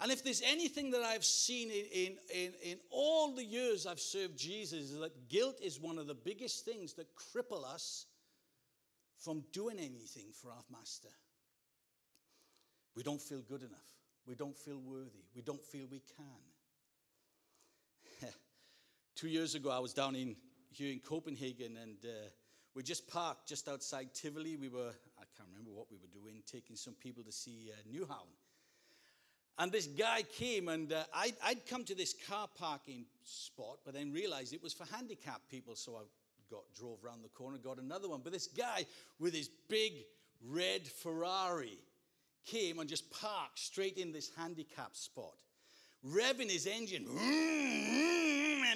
And 0.00 0.10
if 0.10 0.24
there's 0.24 0.42
anything 0.44 0.90
that 0.90 1.02
I've 1.02 1.24
seen 1.24 1.70
in, 1.70 2.16
in, 2.34 2.52
in, 2.64 2.78
all 2.90 3.32
the 3.32 3.44
years 3.44 3.86
I've 3.86 4.00
served 4.00 4.36
Jesus, 4.36 4.90
is 4.90 4.98
that 4.98 5.28
guilt 5.28 5.60
is 5.62 5.80
one 5.80 5.98
of 5.98 6.08
the 6.08 6.14
biggest 6.14 6.64
things 6.64 6.94
that 6.94 7.06
cripple 7.14 7.64
us 7.64 8.06
from 9.18 9.44
doing 9.52 9.78
anything 9.78 10.32
for 10.32 10.50
our 10.50 10.64
master. 10.70 11.08
We 12.96 13.04
don't 13.04 13.22
feel 13.22 13.40
good 13.40 13.62
enough. 13.62 13.93
We 14.26 14.34
don't 14.34 14.56
feel 14.56 14.78
worthy. 14.78 15.24
We 15.34 15.42
don't 15.42 15.64
feel 15.64 15.86
we 15.90 16.02
can. 16.16 16.24
Two 19.14 19.28
years 19.28 19.54
ago, 19.54 19.70
I 19.70 19.78
was 19.78 19.92
down 19.92 20.16
in 20.16 20.36
here 20.70 20.90
in 20.90 21.00
Copenhagen, 21.00 21.76
and 21.76 21.98
uh, 22.04 22.30
we 22.74 22.82
just 22.82 23.06
parked 23.06 23.46
just 23.46 23.68
outside 23.68 24.14
Tivoli. 24.14 24.56
We 24.56 24.68
were, 24.68 24.92
I 25.18 25.24
can't 25.36 25.48
remember 25.50 25.72
what 25.72 25.90
we 25.90 25.98
were 25.98 26.08
doing, 26.12 26.42
taking 26.50 26.74
some 26.74 26.94
people 26.94 27.22
to 27.22 27.32
see 27.32 27.70
uh, 27.70 27.76
Nyhavn. 27.92 28.32
And 29.58 29.70
this 29.70 29.86
guy 29.86 30.22
came, 30.22 30.68
and 30.68 30.92
uh, 30.92 31.04
I'd, 31.14 31.34
I'd, 31.44 31.66
come 31.66 31.84
to 31.84 31.94
this 31.94 32.14
car 32.26 32.48
parking 32.58 33.04
spot, 33.22 33.78
but 33.84 33.94
then 33.94 34.10
realized 34.10 34.52
it 34.52 34.62
was 34.62 34.72
for 34.72 34.84
handicapped 34.92 35.48
people. 35.48 35.76
So 35.76 35.96
I 35.96 36.02
got 36.50 36.62
drove 36.76 37.04
around 37.04 37.22
the 37.22 37.28
corner, 37.28 37.58
got 37.58 37.78
another 37.78 38.08
one. 38.08 38.20
But 38.24 38.32
this 38.32 38.48
guy 38.48 38.86
with 39.20 39.34
his 39.34 39.48
big 39.68 39.92
red 40.42 40.86
Ferrari 40.86 41.78
came 42.44 42.78
and 42.78 42.88
just 42.88 43.10
parked 43.10 43.58
straight 43.58 43.96
in 43.98 44.12
this 44.12 44.30
handicapped 44.36 44.96
spot, 44.96 45.34
revving 46.06 46.50
his 46.50 46.66
engine. 46.66 47.06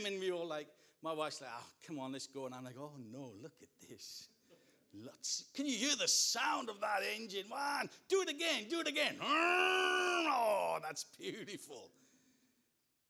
And 0.06 0.20
we 0.20 0.30
were 0.30 0.44
like, 0.44 0.68
my 1.02 1.12
wife's 1.12 1.40
like, 1.40 1.50
oh, 1.52 1.66
come 1.86 1.98
on, 1.98 2.12
let's 2.12 2.26
go. 2.26 2.46
And 2.46 2.54
I'm 2.54 2.64
like, 2.64 2.78
oh 2.78 2.92
no, 3.12 3.32
look 3.42 3.52
at 3.62 3.68
this. 3.88 4.28
Let's, 5.04 5.44
can 5.54 5.66
you 5.66 5.76
hear 5.76 5.94
the 5.96 6.08
sound 6.08 6.70
of 6.70 6.80
that 6.80 7.00
engine? 7.14 7.44
One, 7.48 7.90
do 8.08 8.22
it 8.22 8.30
again, 8.30 8.64
do 8.70 8.80
it 8.80 8.88
again. 8.88 9.16
Oh, 9.22 10.78
that's 10.82 11.04
beautiful. 11.04 11.90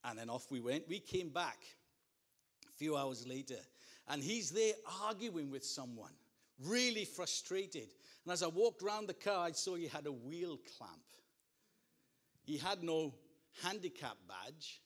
And 0.05 0.19
then 0.19 0.29
off 0.29 0.51
we 0.51 0.61
went. 0.61 0.89
We 0.89 0.99
came 0.99 1.29
back 1.29 1.59
a 2.69 2.73
few 2.73 2.97
hours 2.97 3.27
later, 3.27 3.59
and 4.09 4.23
he's 4.23 4.51
there 4.51 4.75
arguing 5.05 5.51
with 5.51 5.65
someone, 5.65 6.13
really 6.65 7.05
frustrated. 7.05 7.89
And 8.29 8.33
as 8.35 8.43
I 8.43 8.49
walked 8.49 8.83
around 8.83 9.07
the 9.07 9.15
car, 9.15 9.47
I 9.47 9.53
saw 9.53 9.75
he 9.75 9.87
had 9.87 10.05
a 10.05 10.13
wheel 10.13 10.59
clamp. 10.77 11.01
He 12.45 12.59
had 12.59 12.83
no 12.83 13.15
handicap 13.63 14.19
badge, 14.29 14.83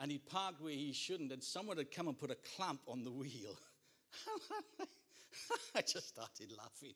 and 0.00 0.10
he 0.10 0.16
parked 0.16 0.62
where 0.62 0.72
he 0.72 0.94
shouldn't, 0.94 1.32
and 1.32 1.44
someone 1.44 1.76
had 1.76 1.90
come 1.90 2.08
and 2.08 2.18
put 2.18 2.30
a 2.30 2.36
clamp 2.56 2.80
on 2.88 3.04
the 3.04 3.10
wheel. 3.10 3.58
I 5.74 5.82
just 5.82 6.08
started 6.08 6.50
laughing. 6.56 6.94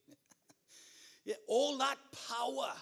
yeah, 1.26 1.34
all 1.46 1.76
that 1.76 1.98
power. 2.30 2.72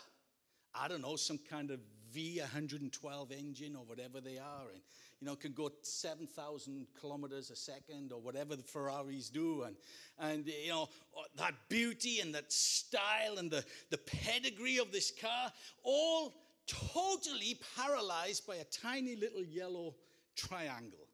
I 0.72 0.86
don't 0.86 1.02
know, 1.02 1.16
some 1.16 1.40
kind 1.50 1.72
of 1.72 1.80
V112 2.14 3.36
engine 3.36 3.74
or 3.74 3.84
whatever 3.84 4.20
they 4.20 4.38
are, 4.38 4.70
and 4.72 4.82
you 5.20 5.26
know, 5.26 5.34
can 5.34 5.52
go 5.52 5.70
7,000 5.80 6.86
kilometers 7.00 7.50
a 7.50 7.56
second 7.56 8.12
or 8.12 8.20
whatever 8.20 8.54
the 8.54 8.62
Ferraris 8.62 9.30
do, 9.30 9.62
and 9.62 9.76
and 10.18 10.46
you 10.46 10.68
know 10.68 10.88
uh, 11.16 11.22
that 11.36 11.54
beauty 11.68 12.20
and 12.20 12.34
that 12.34 12.52
style 12.52 13.38
and 13.38 13.50
the 13.50 13.64
the 13.90 13.98
pedigree 13.98 14.78
of 14.78 14.92
this 14.92 15.12
car, 15.18 15.50
all 15.82 16.34
totally 16.66 17.58
paralyzed 17.76 18.46
by 18.46 18.56
a 18.56 18.64
tiny 18.64 19.16
little 19.16 19.44
yellow 19.44 19.94
triangle 20.36 21.08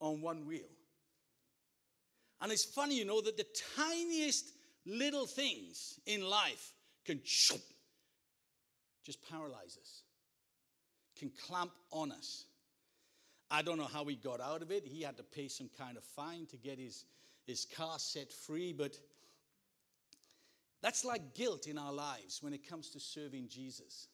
on 0.00 0.20
one 0.20 0.46
wheel. 0.46 0.68
And 2.40 2.50
it's 2.50 2.64
funny, 2.64 2.98
you 2.98 3.04
know, 3.04 3.20
that 3.20 3.36
the 3.36 3.46
tiniest 3.76 4.52
little 4.86 5.26
things 5.26 6.00
in 6.06 6.22
life 6.22 6.72
can 7.04 7.20
just 9.04 9.30
paralyze 9.30 9.78
us, 9.80 10.02
can 11.16 11.30
clamp 11.46 11.72
on 11.92 12.12
us. 12.12 12.46
I 13.50 13.62
don't 13.62 13.78
know 13.78 13.88
how 13.92 14.04
he 14.04 14.14
got 14.14 14.40
out 14.40 14.62
of 14.62 14.70
it. 14.70 14.86
He 14.86 15.02
had 15.02 15.16
to 15.16 15.22
pay 15.22 15.48
some 15.48 15.68
kind 15.76 15.96
of 15.96 16.04
fine 16.04 16.46
to 16.46 16.56
get 16.56 16.78
his, 16.78 17.04
his 17.46 17.66
car 17.76 17.98
set 17.98 18.32
free, 18.32 18.72
but 18.72 18.98
that's 20.82 21.04
like 21.04 21.34
guilt 21.34 21.66
in 21.66 21.76
our 21.76 21.92
lives 21.92 22.42
when 22.42 22.52
it 22.52 22.68
comes 22.68 22.90
to 22.90 23.00
serving 23.00 23.48
Jesus. 23.48 24.06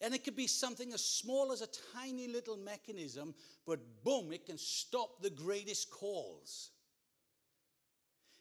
And 0.00 0.14
it 0.14 0.22
could 0.22 0.36
be 0.36 0.46
something 0.46 0.92
as 0.92 1.04
small 1.04 1.50
as 1.50 1.60
a 1.60 1.68
tiny 1.96 2.28
little 2.28 2.56
mechanism, 2.56 3.34
but 3.66 3.80
boom, 4.04 4.32
it 4.32 4.46
can 4.46 4.56
stop 4.56 5.20
the 5.20 5.30
greatest 5.30 5.90
calls. 5.90 6.70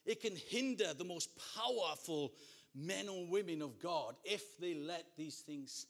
It 0.05 0.21
can 0.21 0.35
hinder 0.35 0.93
the 0.93 1.03
most 1.03 1.31
powerful 1.55 2.33
men 2.75 3.09
and 3.09 3.31
women 3.31 3.63
of 3.63 3.79
God 3.81 4.15
if 4.23 4.57
they 4.59 4.75
let 4.75 5.05
these 5.17 5.39
things 5.39 5.87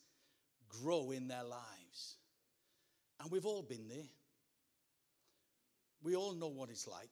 grow 0.69 1.11
in 1.11 1.27
their 1.27 1.43
lives. 1.43 1.86
And 3.19 3.31
we've 3.31 3.45
all 3.45 3.63
been 3.63 3.87
there. 3.87 4.09
We 6.03 6.15
all 6.15 6.33
know 6.33 6.47
what 6.47 6.69
it's 6.69 6.87
like. 6.87 7.09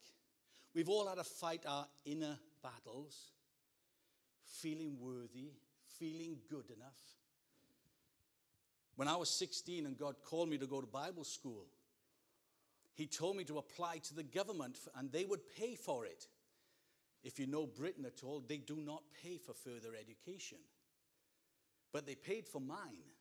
We've 0.74 0.90
all 0.90 1.08
had 1.08 1.18
to 1.18 1.24
fight 1.24 1.64
our 1.68 1.88
inner 2.06 2.38
battles, 2.62 3.32
feeling 4.46 4.98
worthy, 5.00 5.52
feeling 6.00 6.38
good 6.50 6.70
enough. 6.70 7.02
When 8.96 9.08
I 9.08 9.16
was 9.16 9.30
16 9.30 9.86
and 9.86 9.98
God 9.98 10.16
called 10.24 10.50
me 10.50 10.58
to 10.58 10.68
go 10.68 10.82
to 10.82 10.88
Bible 10.88 11.24
school, 11.24 11.66
He 12.94 13.08
told 13.08 13.36
me 13.36 13.44
to 13.46 13.58
apply 13.58 13.98
to 14.00 14.16
the 14.16 14.24
government 14.24 14.80
and 14.96 15.12
they 15.12 15.26
would 15.26 15.42
pay 15.58 15.76
for 15.76 16.06
it. 16.06 16.28
If 17.24 17.40
you 17.40 17.48
know 17.48 17.66
Britain 17.66 18.06
at 18.06 18.24
all, 18.24 18.44
they 18.48 18.58
do 18.58 18.78
not 18.78 19.02
pay 19.24 19.38
for 19.38 19.54
further 19.54 19.96
education, 20.00 20.60
but 21.92 22.06
they 22.06 22.16
paid 22.16 22.48
for 22.48 22.62
mine. 22.62 23.15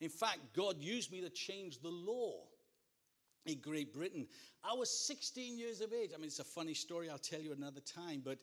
In 0.00 0.08
fact, 0.08 0.38
God 0.54 0.76
used 0.78 1.10
me 1.10 1.20
to 1.22 1.30
change 1.30 1.80
the 1.80 1.90
law 1.90 2.42
in 3.46 3.60
Great 3.60 3.94
Britain. 3.94 4.26
I 4.64 4.74
was 4.74 4.90
16 4.90 5.58
years 5.58 5.80
of 5.80 5.92
age. 5.92 6.10
I 6.14 6.18
mean, 6.18 6.26
it's 6.26 6.38
a 6.38 6.44
funny 6.44 6.74
story, 6.74 7.08
I'll 7.08 7.18
tell 7.18 7.40
you 7.40 7.52
another 7.52 7.80
time. 7.80 8.22
But, 8.24 8.38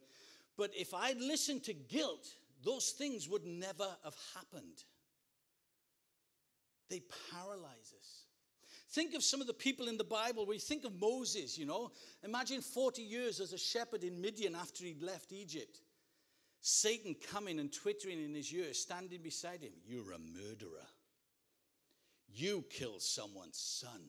but 0.57 0.71
if 0.75 0.93
I'd 0.93 1.19
listened 1.19 1.63
to 1.65 1.73
guilt, 1.73 2.27
those 2.63 2.91
things 2.91 3.29
would 3.29 3.45
never 3.45 3.87
have 4.03 4.15
happened. 4.35 4.83
They 6.89 7.01
paralyze 7.31 7.93
us. 7.99 8.23
Think 8.91 9.15
of 9.15 9.23
some 9.23 9.41
of 9.41 9.47
the 9.47 9.53
people 9.53 9.87
in 9.87 9.97
the 9.97 10.03
Bible. 10.03 10.45
We 10.45 10.59
think 10.59 10.85
of 10.85 10.99
Moses, 10.99 11.57
you 11.57 11.65
know. 11.65 11.91
Imagine 12.23 12.61
40 12.61 13.01
years 13.01 13.39
as 13.39 13.51
a 13.51 13.57
shepherd 13.57 14.03
in 14.03 14.21
Midian 14.21 14.55
after 14.55 14.85
he'd 14.85 15.01
left 15.01 15.31
Egypt. 15.31 15.79
Satan 16.61 17.15
coming 17.31 17.59
and 17.59 17.73
twittering 17.73 18.23
in 18.23 18.33
his 18.33 18.53
ear, 18.53 18.73
standing 18.73 19.21
beside 19.21 19.61
him. 19.61 19.73
You're 19.85 20.13
a 20.13 20.19
murderer. 20.19 20.87
You 22.33 22.65
kill 22.69 22.99
someone's 22.99 23.57
son. 23.57 24.01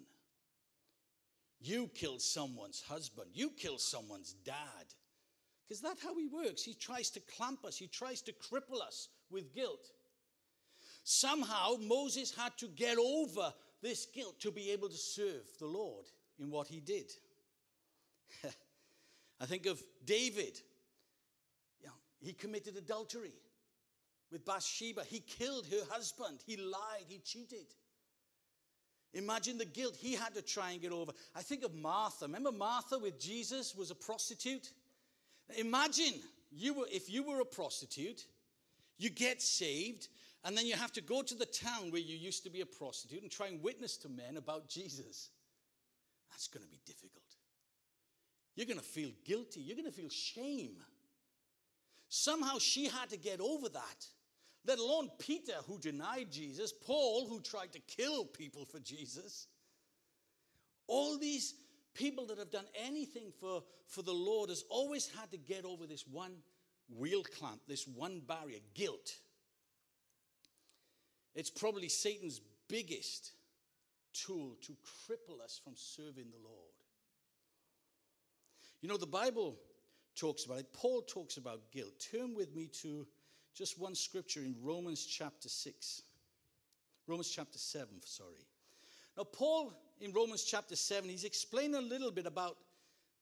You 1.61 1.91
kill 1.95 2.19
someone's 2.19 2.83
husband. 2.83 3.29
You 3.35 3.51
kill 3.51 3.79
someone's 3.79 4.35
dad. 4.45 4.55
Because 5.67 5.81
that's 5.81 6.03
how 6.03 6.17
he 6.17 6.27
works. 6.27 6.63
He 6.63 6.75
tries 6.75 7.11
to 7.11 7.21
clamp 7.21 7.65
us, 7.65 7.77
he 7.77 7.87
tries 7.87 8.21
to 8.23 8.33
cripple 8.33 8.81
us 8.81 9.09
with 9.31 9.55
guilt. 9.55 9.91
Somehow, 11.05 11.75
Moses 11.81 12.35
had 12.35 12.57
to 12.59 12.69
get 12.69 12.97
over 12.99 13.53
this 13.83 14.07
guilt 14.07 14.41
to 14.41 14.51
be 14.51 14.71
able 14.71 14.89
to 14.89 14.97
serve 14.97 15.47
the 15.59 15.67
Lord 15.67 16.07
in 16.39 16.51
what 16.51 16.67
he 16.67 16.81
did. 16.81 17.13
I 19.41 19.47
think 19.47 19.67
of 19.67 19.83
David. 20.05 20.59
You 21.81 21.89
know, 21.89 21.93
he 22.21 22.33
committed 22.33 22.77
adultery 22.77 23.35
with 24.33 24.47
Bathsheba. 24.47 25.05
He 25.05 25.21
killed 25.21 25.67
her 25.67 25.85
husband. 25.91 26.41
He 26.47 26.57
lied. 26.57 27.05
He 27.07 27.19
cheated. 27.19 27.67
Imagine 29.15 29.59
the 29.59 29.65
guilt 29.65 29.97
he 29.97 30.15
had 30.15 30.35
to 30.35 30.43
try 30.43 30.73
and 30.73 30.83
get 30.83 30.93
over. 30.93 31.13
I 31.35 31.43
think 31.43 31.65
of 31.65 31.75
Martha. 31.75 32.27
Remember 32.27 32.53
Martha 32.53 32.99
with 32.99 33.19
Jesus 33.19 33.75
was 33.75 33.91
a 33.91 33.95
prostitute? 33.95 34.73
Imagine 35.57 36.15
you 36.51 36.75
were, 36.75 36.87
if 36.93 37.11
you 37.11 37.23
were 37.23 37.41
a 37.41 37.45
prostitute, 37.45 38.27
you 38.99 39.11
get 39.11 39.41
saved, 39.41 40.09
and 40.45 40.57
then 40.57 40.67
you 40.67 40.75
have 40.75 40.93
to 40.93 41.01
go 41.01 41.23
to 41.23 41.35
the 41.35 41.47
town 41.47 41.91
where 41.91 42.01
you 42.01 42.17
used 42.17 42.43
to 42.45 42.51
be 42.51 42.61
a 42.61 42.67
prostitute 42.67 43.23
and 43.23 43.31
try 43.31 43.47
and 43.47 43.63
witness 43.63 43.97
to 43.99 44.09
men 44.09 44.37
about 44.37 44.69
Jesus. 44.69 45.31
That's 46.31 46.49
going 46.49 46.65
to 46.65 46.71
be 46.71 46.81
difficult. 46.85 47.23
You're 48.57 48.67
going 48.67 48.79
to 48.79 48.85
feel 48.85 49.11
guilty. 49.25 49.61
You're 49.61 49.77
going 49.77 49.91
to 49.91 49.97
feel 49.97 50.11
shame. 50.11 50.77
Somehow 52.09 52.59
she 52.59 52.89
had 52.89 53.11
to 53.11 53.17
get 53.17 53.41
over 53.41 53.69
that 53.69 54.07
let 54.67 54.79
alone 54.79 55.11
Peter, 55.19 55.55
who 55.67 55.79
denied 55.79 56.31
Jesus, 56.31 56.73
Paul, 56.73 57.29
who 57.29 57.41
tried 57.41 57.73
to 57.73 57.81
kill 57.81 58.25
people 58.25 58.65
for 58.65 58.79
Jesus. 58.81 59.47
All 60.87 61.19
these 61.19 61.55
people 61.95 62.27
that 62.27 62.39
have 62.39 62.51
done 62.51 62.67
anything 62.75 63.33
for, 63.41 63.63
for 63.87 64.03
the 64.03 64.13
Lord 64.13 64.51
has 64.51 64.65
always 64.69 65.09
had 65.19 65.31
to 65.33 65.39
get 65.39 65.65
over 65.65 65.87
this 65.87 66.07
one 66.07 66.37
wheel 66.89 67.23
clamp, 67.23 67.61
this 67.69 67.87
one 67.87 68.21
barrier 68.27 68.59
guilt. 68.75 69.15
It's 71.35 71.51
probably 71.51 71.89
Satan's 71.89 72.41
biggest 72.69 73.33
tool 74.13 74.57
to 74.63 74.73
cripple 74.73 75.43
us 75.43 75.61
from 75.63 75.75
serving 75.77 76.31
the 76.31 76.43
Lord. 76.43 76.73
You 78.81 78.89
know, 78.89 78.97
the 78.97 79.07
Bible 79.07 79.57
talks 80.15 80.45
about 80.45 80.59
it, 80.59 80.73
Paul 80.73 81.03
talks 81.03 81.37
about 81.37 81.73
guilt. 81.73 81.93
Turn 82.13 82.35
with 82.35 82.55
me 82.55 82.69
to 82.83 83.07
just 83.55 83.79
one 83.79 83.95
scripture 83.95 84.41
in 84.41 84.55
Romans 84.63 85.07
chapter 85.07 85.49
6. 85.49 86.03
Romans 87.07 87.31
chapter 87.31 87.59
7, 87.59 87.89
sorry. 88.05 88.47
Now, 89.17 89.25
Paul 89.25 89.73
in 90.01 90.13
Romans 90.13 90.45
chapter 90.45 90.77
7, 90.77 91.09
he's 91.09 91.25
explaining 91.25 91.77
a 91.77 91.81
little 91.81 92.11
bit 92.11 92.27
about 92.27 92.57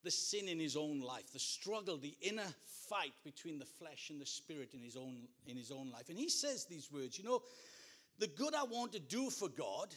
the 0.02 0.10
sin 0.10 0.48
in 0.48 0.58
his 0.58 0.76
own 0.76 1.00
life, 1.00 1.32
the 1.32 1.38
struggle, 1.38 1.96
the 1.96 2.16
inner 2.20 2.46
fight 2.88 3.12
between 3.24 3.58
the 3.58 3.64
flesh 3.64 4.10
and 4.10 4.20
the 4.20 4.26
spirit 4.26 4.74
in 4.74 4.82
his 4.82 4.96
own, 4.96 5.16
in 5.46 5.56
his 5.56 5.70
own 5.70 5.90
life. 5.90 6.08
And 6.08 6.18
he 6.18 6.28
says 6.28 6.64
these 6.64 6.90
words 6.90 7.18
You 7.18 7.24
know, 7.24 7.42
the 8.18 8.26
good 8.26 8.54
I 8.54 8.64
want 8.64 8.92
to 8.92 9.00
do 9.00 9.30
for 9.30 9.48
God, 9.48 9.94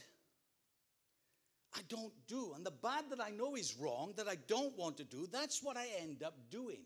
I 1.74 1.80
don't 1.88 2.12
do. 2.26 2.52
And 2.54 2.64
the 2.64 2.70
bad 2.70 3.04
that 3.10 3.20
I 3.20 3.30
know 3.30 3.56
is 3.56 3.76
wrong, 3.76 4.12
that 4.16 4.28
I 4.28 4.36
don't 4.46 4.76
want 4.78 4.96
to 4.98 5.04
do, 5.04 5.26
that's 5.30 5.62
what 5.62 5.76
I 5.76 5.86
end 6.00 6.22
up 6.22 6.34
doing. 6.50 6.80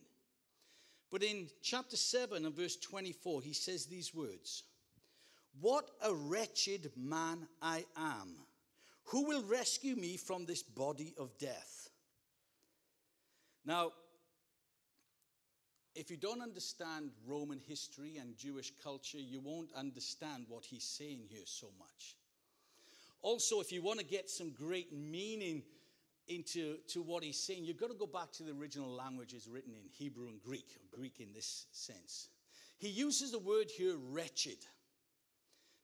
But 1.11 1.23
in 1.23 1.49
chapter 1.63 1.97
7 1.97 2.45
and 2.45 2.55
verse 2.55 2.77
24, 2.77 3.43
he 3.43 3.53
says 3.53 3.87
these 3.87 4.15
words 4.15 4.65
What 5.61 5.91
a 6.05 6.15
wretched 6.15 6.93
man 6.97 7.49
I 7.61 7.85
am! 7.97 8.37
Who 9.07 9.27
will 9.27 9.43
rescue 9.43 9.97
me 9.97 10.17
from 10.17 10.47
this 10.47 10.63
body 10.63 11.15
of 11.19 11.37
death? 11.39 11.89
Now, 13.65 13.91
if 15.97 16.11
you 16.11 16.17
don't 16.17 16.41
understand 16.41 17.11
Roman 17.27 17.59
history 17.59 18.17
and 18.17 18.37
Jewish 18.37 18.73
culture, 18.83 19.19
you 19.19 19.41
won't 19.41 19.73
understand 19.75 20.47
what 20.49 20.65
he's 20.65 20.85
saying 20.85 21.25
here 21.29 21.45
so 21.45 21.69
much. 21.79 22.17
Also, 23.23 23.61
if 23.61 23.73
you 23.73 23.83
want 23.83 23.99
to 23.99 24.05
get 24.05 24.31
some 24.31 24.51
great 24.51 24.93
meaning 24.93 25.63
into 26.31 26.77
to 26.89 27.03
what 27.03 27.23
he's 27.23 27.39
saying, 27.39 27.65
you've 27.65 27.81
got 27.81 27.89
to 27.89 27.97
go 27.97 28.07
back 28.07 28.33
to 28.33 28.43
the 28.43 28.53
original 28.53 28.91
languages 28.91 29.49
written 29.51 29.75
in 29.75 29.83
Hebrew 29.91 30.29
and 30.29 30.41
Greek, 30.41 30.77
or 30.77 30.99
Greek 30.99 31.21
in 31.21 31.33
this 31.35 31.67
sense. 31.73 32.29
He 32.79 32.89
uses 32.89 33.33
the 33.33 33.39
word 33.39 33.71
here, 33.71 33.97
wretched. 34.11 34.59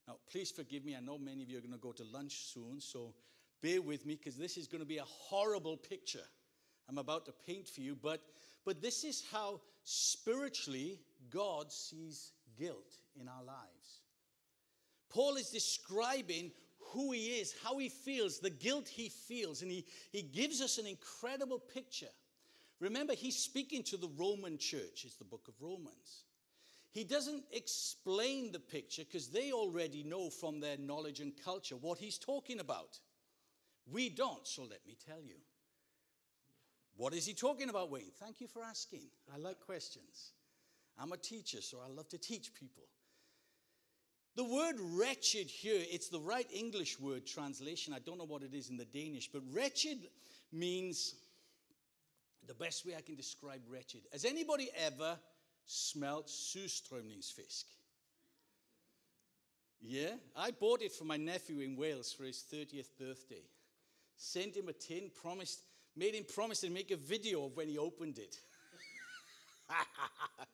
Now, 0.09 0.17
please 0.31 0.51
forgive 0.51 0.85
me. 0.85 0.97
I 0.97 1.01
know 1.01 1.19
many 1.19 1.43
of 1.43 1.51
you 1.51 1.59
are 1.59 1.61
going 1.61 1.73
to 1.73 1.79
go 1.79 1.93
to 1.93 2.05
lunch 2.05 2.45
soon, 2.53 2.81
so 2.81 3.13
bear 3.61 3.83
with 3.83 4.07
me 4.07 4.15
because 4.15 4.37
this 4.37 4.57
is 4.57 4.67
going 4.67 4.81
to 4.81 4.87
be 4.87 4.99
a 4.99 5.05
horrible 5.05 5.77
picture 5.77 6.25
I'm 6.89 6.99
about 6.99 7.27
to 7.27 7.33
paint 7.33 7.69
for 7.69 7.81
you. 7.81 7.97
But, 8.01 8.21
but 8.65 8.81
this 8.81 9.05
is 9.05 9.25
how 9.33 9.61
spiritually 9.85 11.01
God 11.31 11.73
sees 11.73 12.33
guilt 12.59 12.99
in 13.21 13.29
our 13.29 13.45
lives. 13.45 14.01
Paul 15.11 15.37
is 15.37 15.51
describing 15.51 16.53
who 16.93 17.13
he 17.13 17.27
is, 17.41 17.55
how 17.63 17.79
he 17.79 17.89
feels, 17.89 18.39
the 18.39 18.51
guilt 18.51 18.89
he 18.89 19.09
feels. 19.09 19.63
And 19.63 19.71
he, 19.71 19.85
he 20.13 20.23
gives 20.23 20.61
us 20.61 20.79
an 20.79 20.87
incredible 20.87 21.59
picture. 21.59 22.13
Remember, 22.81 23.15
he's 23.15 23.37
speaking 23.37 23.83
to 23.85 23.97
the 23.97 24.11
Roman 24.17 24.59
church, 24.59 25.05
it's 25.05 25.17
the 25.17 25.25
book 25.25 25.49
of 25.49 25.55
Romans. 25.61 26.25
He 26.91 27.05
doesn't 27.05 27.45
explain 27.53 28.53
the 28.53 28.59
picture 28.59 29.05
because 29.05 29.29
they 29.29 29.53
already 29.53 30.03
know 30.03 30.31
from 30.31 30.61
their 30.61 30.79
knowledge 30.79 31.21
and 31.21 31.33
culture 31.45 31.77
what 31.77 31.99
he's 31.99 32.17
talking 32.17 32.59
about. 32.59 32.99
We 33.91 34.09
don't, 34.09 34.47
so 34.47 34.63
let 34.63 34.81
me 34.87 34.97
tell 35.07 35.21
you. 35.23 35.37
What 36.97 37.13
is 37.13 37.27
he 37.27 37.35
talking 37.35 37.69
about, 37.69 37.91
Wayne? 37.91 38.13
Thank 38.19 38.41
you 38.41 38.49
for 38.49 38.63
asking. 38.63 39.03
I 39.33 39.37
like 39.37 39.61
questions. 39.61 40.33
I'm 40.99 41.13
a 41.13 41.19
teacher, 41.19 41.61
so 41.61 41.79
I 41.85 41.93
love 41.93 42.09
to 42.09 42.19
teach 42.19 42.55
people. 42.55 42.85
The 44.37 44.45
word 44.45 44.77
wretched 44.79 45.49
here, 45.49 45.83
it's 45.91 46.11
the 46.11 46.21
right 46.21 46.47
English 46.53 47.01
word 47.01 47.27
translation. 47.27 47.95
I 47.95 48.01
don't 48.01 48.19
know 48.19 48.27
what 48.27 48.43
it 48.43 48.53
is 48.53 48.69
in 48.69 48.77
the 48.77 48.85
Danish, 48.85 49.31
but 49.33 49.41
wretched 49.51 49.99
means 50.53 51.15
the 52.47 52.53
best 52.53 52.85
way 52.87 52.95
I 52.97 53.01
can 53.01 53.17
describe 53.17 53.63
wretched. 53.67 54.03
Has 54.13 54.27
anybody 54.27 54.69
ever 54.77 55.17
smelt 55.65 56.27
surströmmingsfisk? 56.27 57.65
Yeah, 59.81 60.11
I 60.37 60.51
bought 60.51 60.83
it 60.83 60.93
for 60.93 61.05
my 61.05 61.17
nephew 61.17 61.61
in 61.61 61.75
Wales 61.75 62.13
for 62.13 62.25
his 62.25 62.45
30th 62.53 62.89
birthday. 62.99 63.43
Sent 64.19 64.55
him 64.55 64.69
a 64.69 64.73
tin, 64.75 65.11
promised, 65.23 65.61
made 65.97 66.15
him 66.15 66.25
promise 66.35 66.61
to 66.61 66.71
make 66.71 66.91
a 66.91 66.97
video 66.97 67.47
of 67.47 67.57
when 67.57 67.69
he 67.69 67.79
opened 67.79 68.19
it. 68.19 68.37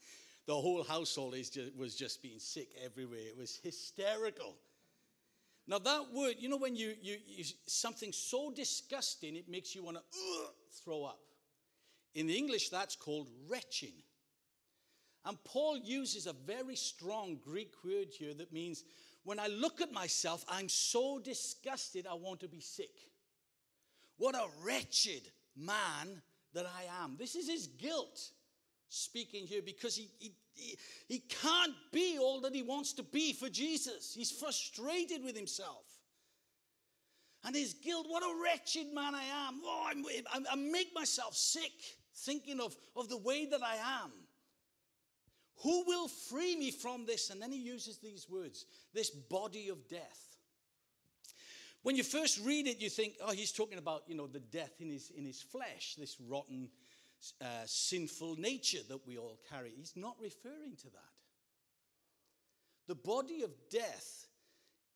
the 0.47 0.55
whole 0.55 0.83
household 0.83 1.35
just, 1.35 1.77
was 1.77 1.95
just 1.95 2.23
being 2.23 2.39
sick 2.39 2.69
everywhere. 2.85 3.21
It 3.21 3.37
was 3.37 3.59
hysterical. 3.63 4.57
Now 5.67 5.79
that 5.79 6.13
word, 6.13 6.35
you 6.39 6.49
know, 6.49 6.57
when 6.57 6.75
you, 6.75 6.95
you, 7.01 7.17
you 7.27 7.45
something 7.67 8.13
so 8.13 8.51
disgusting, 8.51 9.37
it 9.37 9.49
makes 9.49 9.75
you 9.75 9.85
want 9.85 9.99
to 9.99 10.03
throw 10.85 11.05
up. 11.05 11.21
In 12.15 12.27
the 12.27 12.37
English, 12.37 12.69
that's 12.69 12.97
called 12.97 13.29
retching. 13.49 13.95
And 15.25 15.43
Paul 15.45 15.79
uses 15.79 16.27
a 16.27 16.33
very 16.33 16.75
strong 16.75 17.39
Greek 17.43 17.73
word 17.85 18.09
here 18.11 18.35
that 18.35 18.53
means 18.53 18.85
when 19.25 19.39
I 19.39 19.47
look 19.47 19.81
at 19.81 19.93
myself, 19.93 20.45
I'm 20.49 20.69
so 20.69 21.21
disgusted, 21.21 22.09
I 22.11 22.15
want 22.15 22.41
to 22.41 22.49
be 22.49 22.61
sick. 22.61 22.91
What 24.19 24.35
a 24.35 24.49
wretched 24.65 25.23
man 25.57 26.23
that 26.55 26.67
I 26.67 27.05
am. 27.05 27.17
This 27.19 27.37
is 27.37 27.49
his 27.49 27.69
guilt 27.69 28.31
speaking 28.93 29.47
here 29.47 29.63
because 29.65 29.97
he, 29.97 30.11
he, 30.19 30.33
he, 30.55 30.77
he 31.09 31.19
can't 31.21 31.75
be 31.93 32.19
all 32.21 32.41
that 32.43 32.55
he 32.55 32.63
wants 32.63 32.93
to 32.95 33.03
be 33.03 33.33
for 33.33 33.49
Jesus. 33.49 34.15
He's 34.15 34.31
frustrated 34.31 35.25
with 35.25 35.37
himself. 35.37 35.85
And 37.45 37.57
his 37.57 37.75
guilt, 37.75 38.07
what 38.09 38.23
a 38.23 38.43
wretched 38.43 38.95
man 38.95 39.15
I 39.15 39.25
am. 39.25 39.61
Oh, 39.65 39.87
I'm, 39.89 40.05
I, 40.33 40.53
I 40.53 40.57
make 40.57 40.95
myself 40.95 41.35
sick 41.35 41.73
thinking 42.15 42.61
of, 42.61 42.77
of 42.95 43.09
the 43.09 43.17
way 43.17 43.47
that 43.47 43.63
I 43.63 43.77
am. 44.05 44.13
Who 45.63 45.85
will 45.87 46.09
free 46.09 46.57
me 46.57 46.71
from 46.71 47.07
this? 47.07 47.31
And 47.31 47.41
then 47.41 47.51
he 47.51 47.59
uses 47.59 47.99
these 47.99 48.29
words 48.29 48.67
this 48.95 49.11
body 49.11 49.71
of 49.71 49.89
death. 49.89 50.37
When 51.83 51.97
you 51.97 52.05
first 52.05 52.41
read 52.45 52.69
it, 52.69 52.81
you 52.81 52.89
think, 52.89 53.15
oh, 53.21 53.33
he's 53.33 53.51
talking 53.51 53.79
about, 53.79 54.03
you 54.07 54.15
know, 54.15 54.29
the 54.29 54.39
death 54.39 54.75
in 54.81 54.89
his, 54.89 55.11
in 55.17 55.25
his 55.25 55.43
flesh, 55.43 55.97
this 55.99 56.17
rotten, 56.29 56.69
uh, 57.41 57.45
sinful 57.67 58.37
nature 58.37 58.81
that 58.89 59.07
we 59.07 59.19
all 59.19 59.39
carry. 59.51 59.73
He's 59.77 59.95
not 59.97 60.17
referring 60.21 60.77
to 60.83 60.91
that. 60.91 61.13
The 62.89 62.95
body 62.95 63.43
of 63.43 63.51
death 63.71 64.27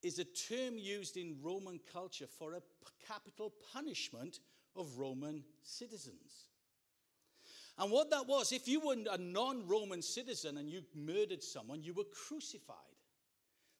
is 0.03 0.19
a 0.19 0.25
term 0.25 0.77
used 0.77 1.17
in 1.17 1.37
Roman 1.43 1.81
culture 1.93 2.27
for 2.27 2.55
a 2.55 2.63
capital 3.07 3.53
punishment 3.73 4.41
of 4.75 4.99
Roman 4.99 5.43
citizens. 5.63 6.49
And 7.79 7.91
what 7.91 8.11
that 8.11 8.27
was, 8.27 8.53
if 8.53 8.67
you 8.67 8.81
were 8.81 8.97
a 9.11 9.19
non 9.19 9.67
Roman 9.67 10.03
citizen 10.03 10.57
and 10.57 10.69
you 10.69 10.83
murdered 10.95 11.43
someone, 11.43 11.83
you 11.83 11.93
were 11.93 12.05
crucified. 12.29 12.77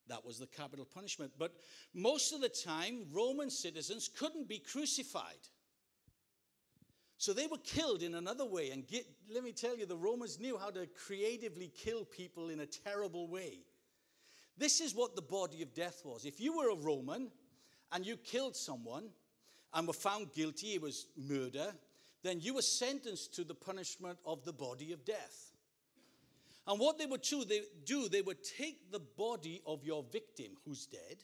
That 0.09 0.25
was 0.25 0.39
the 0.39 0.47
capital 0.47 0.85
punishment. 0.85 1.33
But 1.39 1.55
most 1.95 2.33
of 2.33 2.41
the 2.41 2.49
time, 2.49 3.07
Roman 3.11 3.51
citizens 3.51 4.09
couldn't 4.09 4.49
be 4.49 4.59
crucified. 4.59 5.49
So 7.19 7.33
they 7.33 7.47
were 7.47 7.59
killed 7.59 8.03
in 8.03 8.15
another 8.15 8.45
way. 8.45 8.71
And 8.71 8.87
get, 8.87 9.07
let 9.33 9.43
me 9.43 9.53
tell 9.53 9.77
you, 9.77 9.87
the 9.87 9.97
Romans 9.97 10.39
knew 10.39 10.59
how 10.59 10.71
to 10.71 10.87
creatively 10.87 11.73
kill 11.75 12.05
people 12.05 12.51
in 12.51 12.61
a 12.61 12.67
terrible 12.67 13.29
way. 13.29 13.61
This 14.59 14.81
is 14.81 14.95
what 14.95 15.17
the 15.17 15.23
body 15.23 15.63
of 15.63 15.75
death 15.75 16.03
was. 16.05 16.25
If 16.25 16.41
you 16.41 16.57
were 16.57 16.71
a 16.71 16.77
Roman 16.77 17.31
and 17.93 18.07
you 18.07 18.17
killed 18.17 18.57
someone 18.57 19.09
and 19.75 19.87
were 19.87 19.93
found 19.93 20.33
guilty, 20.33 20.75
it 20.75 20.83
was 20.83 21.07
murder, 21.17 21.75
then 22.23 22.41
you 22.41 22.55
were 22.55 22.63
sentenced 22.63 23.35
to 23.35 23.45
the 23.45 23.55
punishment 23.55 24.19
of 24.25 24.45
the 24.45 24.53
body 24.53 24.93
of 24.93 25.05
death. 25.05 25.53
And 26.67 26.81
what 26.81 26.99
they 26.99 27.07
would 27.07 27.23
do, 27.23 27.45
they 27.45 27.63
do, 27.85 28.09
they 28.09 28.23
would 28.23 28.43
take 28.43 28.91
the 28.91 28.99
body 28.99 29.63
of 29.67 29.85
your 29.85 30.05
victim 30.11 30.57
who's 30.65 30.87
dead, 30.87 31.19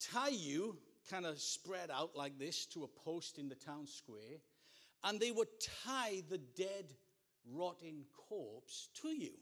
tie 0.00 0.28
you 0.28 0.78
kind 1.08 1.26
of 1.26 1.40
spread 1.40 1.90
out 1.90 2.16
like 2.16 2.38
this 2.38 2.66
to 2.66 2.84
a 2.84 2.88
post 3.04 3.38
in 3.38 3.48
the 3.48 3.54
town 3.54 3.86
square, 3.86 4.38
and 5.04 5.18
they 5.18 5.30
would 5.30 5.48
tie 5.84 6.22
the 6.28 6.38
dead, 6.38 6.92
rotting 7.50 8.04
corpse 8.28 8.88
to 9.02 9.08
you, 9.08 9.32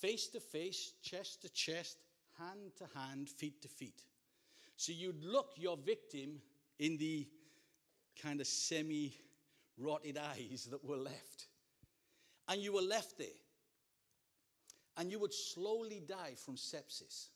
face 0.00 0.28
to 0.28 0.40
face, 0.40 0.92
chest 1.02 1.42
to 1.42 1.48
chest, 1.50 1.98
hand 2.38 2.72
to 2.78 2.86
hand, 2.98 3.28
feet 3.28 3.60
to 3.62 3.68
feet. 3.68 4.02
So 4.76 4.92
you'd 4.92 5.22
look 5.22 5.52
your 5.56 5.76
victim 5.76 6.40
in 6.78 6.96
the 6.96 7.28
kind 8.20 8.40
of 8.40 8.46
semi 8.46 9.14
rotted 9.76 10.18
eyes 10.18 10.68
that 10.70 10.84
were 10.84 10.96
left. 10.96 11.46
And 12.48 12.60
you 12.60 12.72
were 12.72 12.82
left 12.82 13.18
there. 13.18 13.26
And 14.96 15.10
you 15.10 15.18
would 15.18 15.34
slowly 15.34 16.02
die 16.06 16.34
from 16.36 16.56
sepsis. 16.56 17.28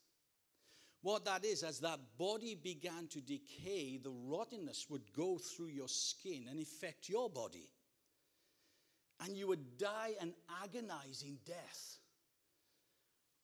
What 1.03 1.25
that 1.27 1.45
is, 1.45 1.63
as 1.63 1.79
that 1.81 2.01
body 2.19 2.57
began 2.57 3.07
to 3.09 3.21
decay, 3.21 3.99
the 3.99 4.11
rottenness 4.11 4.87
would 4.91 5.13
go 5.13 5.39
through 5.39 5.69
your 5.69 5.89
skin 5.89 6.47
and 6.51 6.61
affect 6.61 7.09
your 7.09 7.31
body. 7.31 7.71
And 9.25 9.37
you 9.37 9.47
would 9.49 9.79
die 9.79 10.13
an 10.21 10.35
agonizing 10.63 11.39
death. 11.47 11.99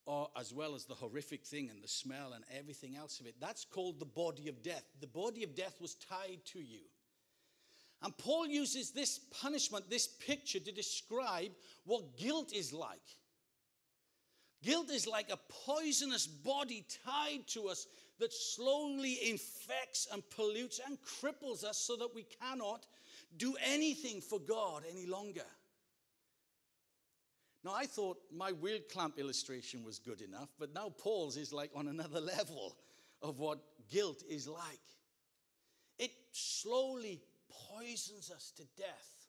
Or 0.07 0.29
as 0.37 0.53
well 0.53 0.75
as 0.75 0.85
the 0.85 0.95
horrific 0.95 1.45
thing 1.47 1.71
and 1.71 1.83
the 1.83 1.89
smell 1.89 2.33
and 2.35 2.45
everything 2.57 2.97
else 2.97 3.21
of 3.21 3.27
it. 3.27 3.37
That's 3.41 3.65
called 3.65 3.99
the 3.99 4.05
body 4.05 4.49
of 4.49 4.63
death. 4.63 4.85
The 5.01 5.07
body 5.07 5.45
of 5.45 5.55
death 5.55 5.81
was 5.81 5.95
tied 5.95 6.41
to 6.47 6.61
you. 6.61 6.81
And 8.03 8.17
Paul 8.19 8.47
uses 8.47 8.91
this 8.91 9.19
punishment, 9.31 9.89
this 9.89 10.09
picture, 10.09 10.61
to 10.61 10.73
describe 10.73 11.53
what 11.85 12.19
guilt 12.19 12.53
is 12.53 12.73
like. 12.73 13.17
Guilt 14.65 14.91
is 14.91 15.07
like 15.07 15.31
a 15.31 15.39
poisonous 15.67 16.27
body 16.27 16.87
tied 17.05 17.47
to 17.49 17.69
us 17.69 17.87
that 18.19 18.33
slowly 18.33 19.19
infects 19.29 20.09
and 20.11 20.23
pollutes 20.31 20.81
and 20.87 20.99
cripples 21.03 21.65
us 21.65 21.77
so 21.77 21.97
that 21.97 22.15
we 22.15 22.25
cannot 22.41 22.87
do 23.37 23.55
anything 23.63 24.21
for 24.21 24.39
God 24.39 24.85
any 24.91 25.07
longer. 25.07 25.45
Now, 27.63 27.75
I 27.75 27.87
thought 27.87 28.19
my 28.35 28.53
wheel 28.53 28.79
clamp 28.91 29.19
illustration 29.19 29.85
was 29.85 29.99
good 29.99 30.23
enough, 30.23 30.49
but 30.59 30.75
now 30.75 30.91
Paul's 30.97 31.37
is 31.37 31.53
like 31.53 31.71
on 31.75 31.89
another 31.89 32.21
level 32.39 32.77
of 33.21 33.39
what 33.39 33.59
guilt 33.91 34.23
is 34.29 34.49
like. 34.49 34.63
It 35.99 36.13
slowly 36.33 37.21
poisons 37.51 38.31
us 38.31 38.53
to 38.57 38.65
death 38.77 39.24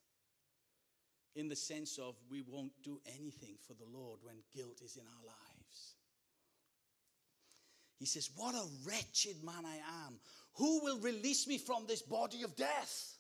in 1.36 1.50
the 1.50 1.56
sense 1.56 1.98
of 1.98 2.16
we 2.30 2.44
won't 2.48 2.72
do 2.84 3.00
anything 3.18 3.56
for 3.68 3.74
the 3.74 3.98
Lord 3.98 4.20
when 4.24 4.36
guilt 4.56 4.82
is 4.84 4.96
in 4.96 5.04
our 5.04 5.26
lives. 5.26 5.96
He 7.98 8.06
says, 8.06 8.30
What 8.36 8.56
a 8.56 8.66
wretched 8.86 9.44
man 9.44 9.66
I 9.66 9.78
am. 10.06 10.20
Who 10.56 10.84
will 10.84 11.00
release 11.00 11.48
me 11.48 11.58
from 11.58 11.86
this 11.88 12.02
body 12.02 12.44
of 12.44 12.56
death? 12.56 13.18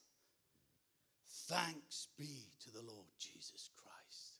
Thanks 1.47 2.07
be 2.17 2.47
to 2.63 2.71
the 2.71 2.81
Lord 2.81 3.07
Jesus 3.19 3.69
Christ. 3.75 4.39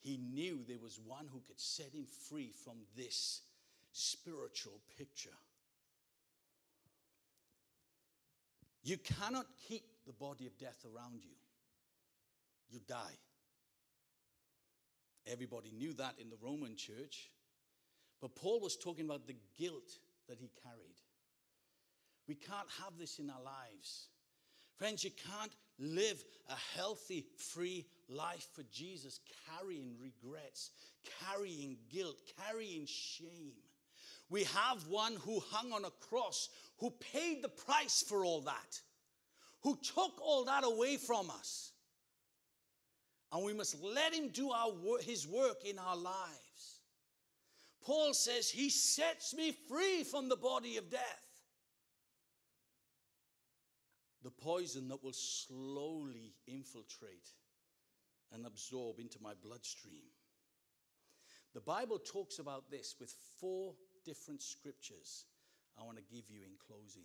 He 0.00 0.18
knew 0.18 0.60
there 0.66 0.78
was 0.82 1.00
one 1.04 1.26
who 1.32 1.42
could 1.46 1.60
set 1.60 1.92
him 1.92 2.06
free 2.28 2.52
from 2.64 2.74
this 2.96 3.42
spiritual 3.92 4.80
picture. 4.96 5.30
You 8.82 8.98
cannot 8.98 9.46
keep 9.66 9.84
the 10.06 10.12
body 10.12 10.46
of 10.46 10.58
death 10.58 10.84
around 10.84 11.20
you. 11.24 11.34
You 12.70 12.80
die. 12.86 13.18
Everybody 15.26 15.72
knew 15.72 15.92
that 15.94 16.14
in 16.20 16.28
the 16.28 16.36
Roman 16.42 16.76
church. 16.76 17.30
But 18.20 18.34
Paul 18.34 18.60
was 18.60 18.76
talking 18.76 19.04
about 19.04 19.26
the 19.26 19.36
guilt 19.58 19.98
that 20.28 20.38
he 20.38 20.50
carried. 20.62 21.00
We 22.26 22.34
can't 22.34 22.68
have 22.82 22.98
this 22.98 23.18
in 23.18 23.30
our 23.30 23.42
lives. 23.42 24.08
Friends, 24.78 25.04
you 25.04 25.10
can't 25.10 25.52
live 25.78 26.24
a 26.48 26.54
healthy, 26.76 27.26
free 27.36 27.86
life 28.08 28.48
for 28.54 28.62
Jesus 28.72 29.20
carrying 29.46 29.94
regrets, 30.00 30.70
carrying 31.20 31.76
guilt, 31.92 32.16
carrying 32.40 32.86
shame. 32.86 33.52
We 34.30 34.44
have 34.44 34.86
one 34.88 35.16
who 35.16 35.40
hung 35.50 35.72
on 35.72 35.84
a 35.84 35.90
cross, 36.08 36.48
who 36.78 36.90
paid 36.90 37.42
the 37.42 37.48
price 37.48 38.02
for 38.06 38.24
all 38.24 38.40
that, 38.42 38.80
who 39.62 39.76
took 39.76 40.20
all 40.20 40.44
that 40.46 40.64
away 40.64 40.96
from 40.96 41.30
us. 41.30 41.73
And 43.34 43.44
we 43.44 43.52
must 43.52 43.82
let 43.82 44.14
him 44.14 44.28
do 44.28 44.52
our, 44.52 44.72
his 45.00 45.26
work 45.26 45.64
in 45.64 45.76
our 45.76 45.96
lives. 45.96 46.78
Paul 47.84 48.14
says, 48.14 48.48
He 48.48 48.70
sets 48.70 49.34
me 49.34 49.52
free 49.68 50.04
from 50.04 50.28
the 50.28 50.36
body 50.36 50.76
of 50.76 50.88
death. 50.88 51.24
The 54.22 54.30
poison 54.30 54.86
that 54.88 55.02
will 55.02 55.12
slowly 55.12 56.32
infiltrate 56.46 57.28
and 58.32 58.46
absorb 58.46 59.00
into 59.00 59.18
my 59.20 59.32
bloodstream. 59.42 60.12
The 61.54 61.60
Bible 61.60 61.98
talks 61.98 62.38
about 62.38 62.70
this 62.70 62.94
with 63.00 63.12
four 63.40 63.74
different 64.04 64.42
scriptures 64.42 65.24
I 65.76 65.82
want 65.82 65.98
to 65.98 66.04
give 66.04 66.30
you 66.30 66.40
in 66.44 66.52
closing. 66.68 67.02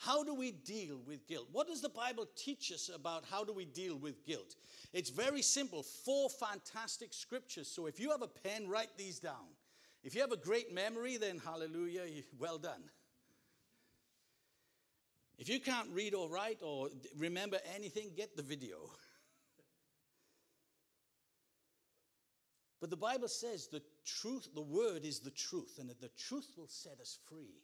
How 0.00 0.24
do 0.24 0.34
we 0.34 0.52
deal 0.52 0.98
with 1.06 1.28
guilt? 1.28 1.48
What 1.52 1.66
does 1.66 1.82
the 1.82 1.90
Bible 1.90 2.26
teach 2.34 2.72
us 2.72 2.88
about 2.88 3.26
how 3.30 3.44
do 3.44 3.52
we 3.52 3.66
deal 3.66 3.96
with 3.96 4.24
guilt? 4.24 4.54
It's 4.94 5.10
very 5.10 5.42
simple. 5.42 5.82
Four 5.82 6.30
fantastic 6.30 7.12
scriptures. 7.12 7.68
So 7.68 7.84
if 7.84 8.00
you 8.00 8.10
have 8.10 8.22
a 8.22 8.26
pen, 8.26 8.66
write 8.66 8.96
these 8.96 9.18
down. 9.18 9.44
If 10.02 10.14
you 10.14 10.22
have 10.22 10.32
a 10.32 10.38
great 10.38 10.72
memory, 10.72 11.18
then 11.18 11.38
hallelujah, 11.38 12.04
well 12.38 12.56
done. 12.56 12.82
If 15.38 15.50
you 15.50 15.60
can't 15.60 15.90
read 15.92 16.14
or 16.14 16.30
write 16.30 16.60
or 16.62 16.88
remember 17.18 17.58
anything, 17.74 18.12
get 18.16 18.38
the 18.38 18.42
video. 18.42 18.78
But 22.80 22.88
the 22.88 22.96
Bible 22.96 23.28
says 23.28 23.66
the 23.66 23.82
truth, 24.06 24.48
the 24.54 24.62
word 24.62 25.04
is 25.04 25.20
the 25.20 25.30
truth, 25.30 25.76
and 25.78 25.90
that 25.90 26.00
the 26.00 26.10
truth 26.16 26.54
will 26.56 26.68
set 26.68 27.00
us 27.00 27.18
free. 27.28 27.60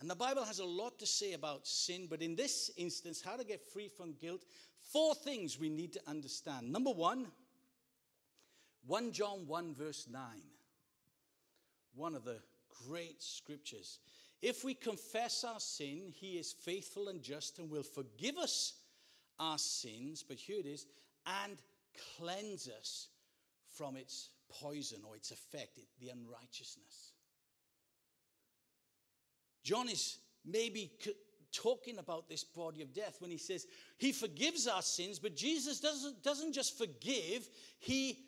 And 0.00 0.10
the 0.10 0.14
Bible 0.14 0.44
has 0.44 0.58
a 0.58 0.64
lot 0.64 0.98
to 0.98 1.06
say 1.06 1.32
about 1.32 1.66
sin, 1.66 2.06
but 2.10 2.20
in 2.20 2.36
this 2.36 2.70
instance, 2.76 3.22
how 3.22 3.36
to 3.36 3.44
get 3.44 3.62
free 3.72 3.88
from 3.88 4.14
guilt, 4.20 4.44
four 4.92 5.14
things 5.14 5.58
we 5.58 5.68
need 5.68 5.92
to 5.94 6.00
understand. 6.06 6.70
Number 6.70 6.90
one, 6.90 7.26
1 8.86 9.12
John 9.12 9.46
1, 9.46 9.74
verse 9.74 10.06
9, 10.10 10.22
one 11.94 12.14
of 12.14 12.24
the 12.24 12.38
great 12.86 13.22
scriptures. 13.22 13.98
If 14.42 14.62
we 14.62 14.74
confess 14.74 15.42
our 15.42 15.60
sin, 15.60 16.12
he 16.14 16.32
is 16.32 16.52
faithful 16.52 17.08
and 17.08 17.22
just 17.22 17.58
and 17.58 17.70
will 17.70 17.82
forgive 17.82 18.36
us 18.36 18.74
our 19.38 19.58
sins, 19.58 20.22
but 20.26 20.36
here 20.36 20.58
it 20.60 20.66
is, 20.66 20.86
and 21.26 21.56
cleanse 22.18 22.68
us 22.68 23.08
from 23.70 23.96
its 23.96 24.28
poison 24.50 24.98
or 25.08 25.16
its 25.16 25.30
effect, 25.30 25.78
the 26.00 26.10
unrighteousness. 26.10 27.13
John 29.64 29.88
is 29.88 30.18
maybe 30.44 30.92
talking 31.52 31.98
about 31.98 32.28
this 32.28 32.44
body 32.44 32.82
of 32.82 32.92
death 32.92 33.16
when 33.20 33.30
he 33.30 33.38
says 33.38 33.66
he 33.96 34.12
forgives 34.12 34.68
our 34.68 34.82
sins, 34.82 35.18
but 35.18 35.34
Jesus 35.34 35.80
doesn't, 35.80 36.22
doesn't 36.22 36.52
just 36.52 36.76
forgive, 36.76 37.48
he 37.78 38.18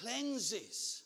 cleanses. 0.00 1.02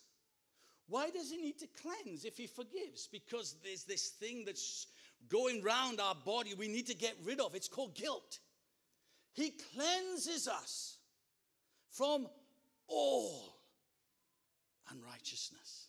Why 0.89 1.11
does 1.11 1.31
he 1.31 1.37
need 1.37 1.59
to 1.59 1.69
cleanse 1.83 2.25
if 2.25 2.37
he 2.37 2.47
forgives? 2.47 3.07
Because 3.07 3.57
there's 3.63 3.85
this 3.85 4.09
thing 4.09 4.45
that's 4.45 4.87
going 5.29 5.63
round 5.63 6.01
our 6.01 6.15
body 6.15 6.55
we 6.55 6.69
need 6.69 6.87
to 6.87 6.97
get 6.97 7.15
rid 7.25 7.41
of. 7.41 7.55
It's 7.55 7.69
called 7.69 7.95
guilt. 7.95 8.39
He 9.33 9.53
cleanses 9.75 10.49
us 10.49 10.97
from 11.91 12.27
all 12.89 13.57
unrighteousness. 14.91 15.89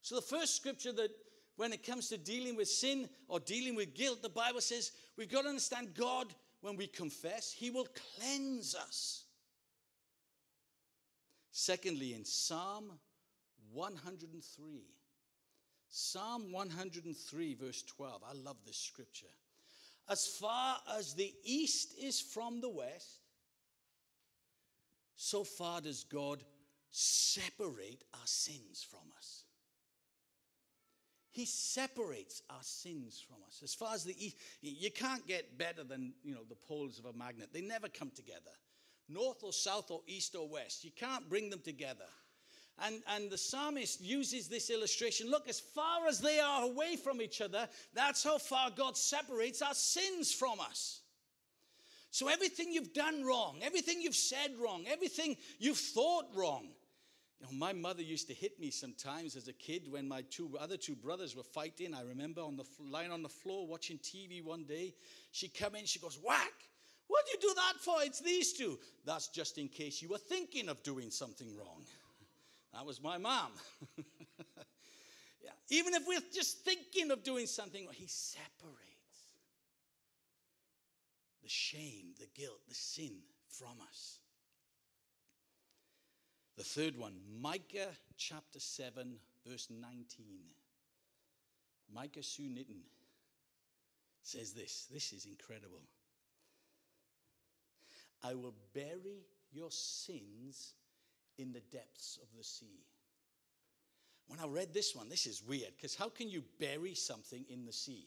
So, 0.00 0.16
the 0.16 0.22
first 0.22 0.56
scripture 0.56 0.92
that 0.92 1.10
when 1.56 1.72
it 1.72 1.84
comes 1.86 2.08
to 2.08 2.18
dealing 2.18 2.56
with 2.56 2.68
sin 2.68 3.08
or 3.28 3.40
dealing 3.40 3.74
with 3.74 3.94
guilt, 3.94 4.22
the 4.22 4.28
Bible 4.28 4.60
says 4.60 4.92
we've 5.16 5.30
got 5.30 5.42
to 5.42 5.48
understand 5.48 5.94
God 5.94 6.34
when 6.60 6.76
we 6.76 6.86
confess, 6.86 7.52
He 7.52 7.70
will 7.70 7.88
cleanse 8.16 8.74
us. 8.74 9.24
Secondly, 11.50 12.14
in 12.14 12.24
Psalm 12.24 12.92
103, 13.72 14.82
Psalm 15.88 16.52
103, 16.52 17.54
verse 17.54 17.82
12, 17.82 18.22
I 18.26 18.32
love 18.32 18.56
this 18.64 18.78
scripture. 18.78 19.26
As 20.08 20.26
far 20.26 20.78
as 20.96 21.14
the 21.14 21.32
east 21.44 21.94
is 22.00 22.20
from 22.20 22.60
the 22.60 22.70
west, 22.70 23.20
so 25.14 25.44
far 25.44 25.80
does 25.80 26.04
God 26.04 26.42
separate 26.90 28.02
our 28.14 28.26
sins 28.26 28.86
from 28.88 29.12
us. 29.16 29.41
He 31.32 31.46
separates 31.46 32.42
our 32.50 32.62
sins 32.62 33.24
from 33.26 33.38
us. 33.46 33.62
As 33.64 33.74
far 33.74 33.94
as 33.94 34.04
the 34.04 34.14
east, 34.24 34.36
you 34.60 34.90
can't 34.90 35.26
get 35.26 35.56
better 35.56 35.82
than 35.82 36.12
you 36.22 36.34
know 36.34 36.44
the 36.48 36.54
poles 36.54 36.98
of 36.98 37.06
a 37.06 37.12
magnet. 37.16 37.48
They 37.52 37.62
never 37.62 37.88
come 37.88 38.10
together. 38.14 38.50
North 39.08 39.42
or 39.42 39.52
south 39.52 39.90
or 39.90 40.02
east 40.06 40.36
or 40.36 40.46
west. 40.46 40.84
You 40.84 40.90
can't 40.94 41.28
bring 41.28 41.48
them 41.48 41.60
together. 41.64 42.04
And, 42.84 43.02
and 43.08 43.30
the 43.30 43.38
psalmist 43.38 44.00
uses 44.00 44.48
this 44.48 44.70
illustration. 44.70 45.30
Look, 45.30 45.48
as 45.48 45.60
far 45.60 46.06
as 46.06 46.20
they 46.20 46.38
are 46.38 46.64
away 46.64 46.96
from 46.96 47.20
each 47.20 47.40
other, 47.40 47.68
that's 47.94 48.24
how 48.24 48.38
far 48.38 48.70
God 48.70 48.96
separates 48.96 49.62
our 49.62 49.74
sins 49.74 50.32
from 50.32 50.60
us. 50.60 51.00
So 52.10 52.28
everything 52.28 52.72
you've 52.72 52.92
done 52.92 53.24
wrong, 53.24 53.60
everything 53.62 54.02
you've 54.02 54.14
said 54.14 54.52
wrong, 54.62 54.84
everything 54.86 55.36
you've 55.58 55.78
thought 55.78 56.26
wrong, 56.34 56.68
you 57.42 57.48
know, 57.48 57.58
my 57.58 57.72
mother 57.72 58.02
used 58.02 58.28
to 58.28 58.34
hit 58.34 58.60
me 58.60 58.70
sometimes 58.70 59.34
as 59.34 59.48
a 59.48 59.52
kid 59.52 59.90
when 59.90 60.06
my 60.06 60.22
two 60.30 60.56
other 60.60 60.76
two 60.76 60.94
brothers 60.94 61.34
were 61.34 61.42
fighting. 61.42 61.92
I 61.92 62.02
remember 62.02 62.40
on 62.40 62.56
the 62.56 62.64
lying 62.78 63.10
on 63.10 63.22
the 63.22 63.28
floor 63.28 63.66
watching 63.66 63.98
TV 63.98 64.44
one 64.44 64.62
day. 64.62 64.94
She 65.32 65.48
come 65.48 65.74
in, 65.74 65.84
she 65.84 65.98
goes, 65.98 66.20
"Whack! 66.22 66.52
What 67.08 67.26
do 67.26 67.32
you 67.32 67.40
do 67.40 67.54
that 67.56 67.80
for? 67.80 67.96
It's 68.02 68.20
these 68.20 68.52
two. 68.52 68.78
That's 69.04 69.26
just 69.26 69.58
in 69.58 69.68
case 69.68 70.00
you 70.00 70.08
were 70.08 70.18
thinking 70.18 70.68
of 70.68 70.82
doing 70.84 71.10
something 71.10 71.48
wrong." 71.56 71.84
That 72.74 72.86
was 72.86 73.02
my 73.02 73.18
mom. 73.18 73.50
yeah. 75.42 75.50
Even 75.68 75.92
if 75.92 76.06
we're 76.08 76.22
just 76.34 76.60
thinking 76.60 77.10
of 77.10 77.22
doing 77.22 77.46
something, 77.46 77.86
he 77.92 78.06
separates 78.06 79.28
the 81.42 81.50
shame, 81.50 82.14
the 82.18 82.24
guilt, 82.34 82.60
the 82.66 82.74
sin 82.74 83.12
from 83.50 83.74
us. 83.90 84.21
The 86.56 86.64
third 86.64 86.96
one, 86.98 87.14
Micah 87.40 87.88
chapter 88.16 88.60
7, 88.60 89.14
verse 89.46 89.68
19. 89.70 90.26
Micah 91.94 92.22
Sue 92.22 92.44
Nitton 92.44 92.82
says 94.22 94.52
this. 94.52 94.86
This 94.92 95.12
is 95.12 95.26
incredible. 95.26 95.82
I 98.22 98.34
will 98.34 98.54
bury 98.74 99.26
your 99.52 99.70
sins 99.70 100.74
in 101.38 101.52
the 101.52 101.60
depths 101.60 102.18
of 102.22 102.28
the 102.36 102.44
sea. 102.44 102.84
When 104.28 104.38
I 104.38 104.46
read 104.46 104.72
this 104.72 104.94
one, 104.94 105.08
this 105.08 105.26
is 105.26 105.42
weird 105.42 105.72
because 105.76 105.94
how 105.94 106.08
can 106.08 106.28
you 106.30 106.44
bury 106.60 106.94
something 106.94 107.44
in 107.48 107.66
the 107.66 107.72
sea? 107.72 108.06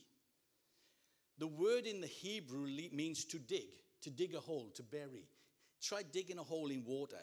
The 1.38 1.48
word 1.48 1.86
in 1.86 2.00
the 2.00 2.08
Hebrew 2.08 2.68
means 2.94 3.26
to 3.26 3.38
dig, 3.38 3.68
to 4.02 4.10
dig 4.10 4.36
a 4.36 4.40
hole, 4.40 4.72
to 4.76 4.84
bury. 4.84 5.28
Try 5.82 6.04
digging 6.12 6.40
a 6.40 6.44
hole 6.44 6.70
in 6.70 6.86
water. 6.86 7.18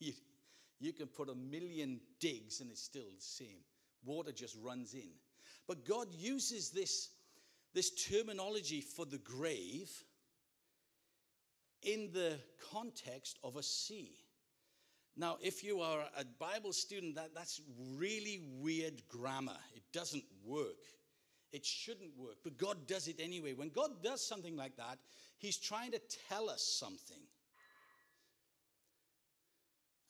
you, 0.80 0.92
can 0.92 1.06
put 1.06 1.28
a 1.28 1.34
million 1.34 2.00
digs 2.20 2.60
and 2.60 2.70
it's 2.70 2.82
still 2.82 3.02
the 3.14 3.22
same. 3.22 3.62
Water 4.04 4.32
just 4.32 4.56
runs 4.62 4.94
in. 4.94 5.10
But 5.66 5.84
God 5.84 6.08
uses 6.12 6.70
this, 6.70 7.10
this 7.74 7.90
terminology 7.90 8.80
for 8.80 9.04
the 9.04 9.18
grave 9.18 9.90
in 11.82 12.10
the 12.12 12.38
context 12.72 13.38
of 13.44 13.56
a 13.56 13.62
sea. 13.62 14.12
Now, 15.16 15.36
if 15.42 15.64
you 15.64 15.80
are 15.80 16.04
a 16.16 16.24
Bible 16.38 16.72
student, 16.72 17.16
that, 17.16 17.34
that's 17.34 17.60
really 17.96 18.40
weird 18.60 19.02
grammar. 19.08 19.56
It 19.74 19.82
doesn't 19.92 20.24
work. 20.44 20.76
It 21.52 21.64
shouldn't 21.64 22.16
work, 22.16 22.36
but 22.44 22.58
God 22.58 22.86
does 22.86 23.08
it 23.08 23.18
anyway. 23.18 23.54
When 23.54 23.70
God 23.70 24.02
does 24.02 24.24
something 24.24 24.54
like 24.54 24.76
that, 24.76 24.98
He's 25.38 25.56
trying 25.56 25.92
to 25.92 26.00
tell 26.28 26.50
us 26.50 26.62
something. 26.62 27.22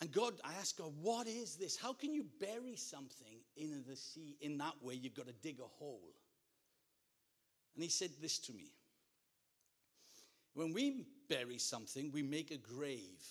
And 0.01 0.13
God, 0.13 0.35
I 0.45 0.55
ask 0.55 0.79
God, 0.79 0.93
what 1.01 1.27
is 1.27 1.57
this? 1.57 1.77
How 1.77 1.93
can 1.93 2.13
you 2.13 2.25
bury 2.41 2.77
something 2.77 3.41
in 3.57 3.83
the 3.89 3.97
sea 3.97 4.37
in 4.41 4.57
that 4.59 4.75
way? 4.81 4.95
You've 4.95 5.17
got 5.17 5.27
to 5.27 5.35
dig 5.43 5.59
a 5.59 5.67
hole. 5.67 6.15
And 7.75 7.83
He 7.83 7.91
said 7.91 8.11
this 8.21 8.39
to 8.41 8.53
me 8.53 8.71
When 10.55 10.73
we 10.73 11.07
bury 11.29 11.59
something, 11.59 12.13
we 12.13 12.23
make 12.23 12.51
a 12.51 12.59
grave. 12.59 13.25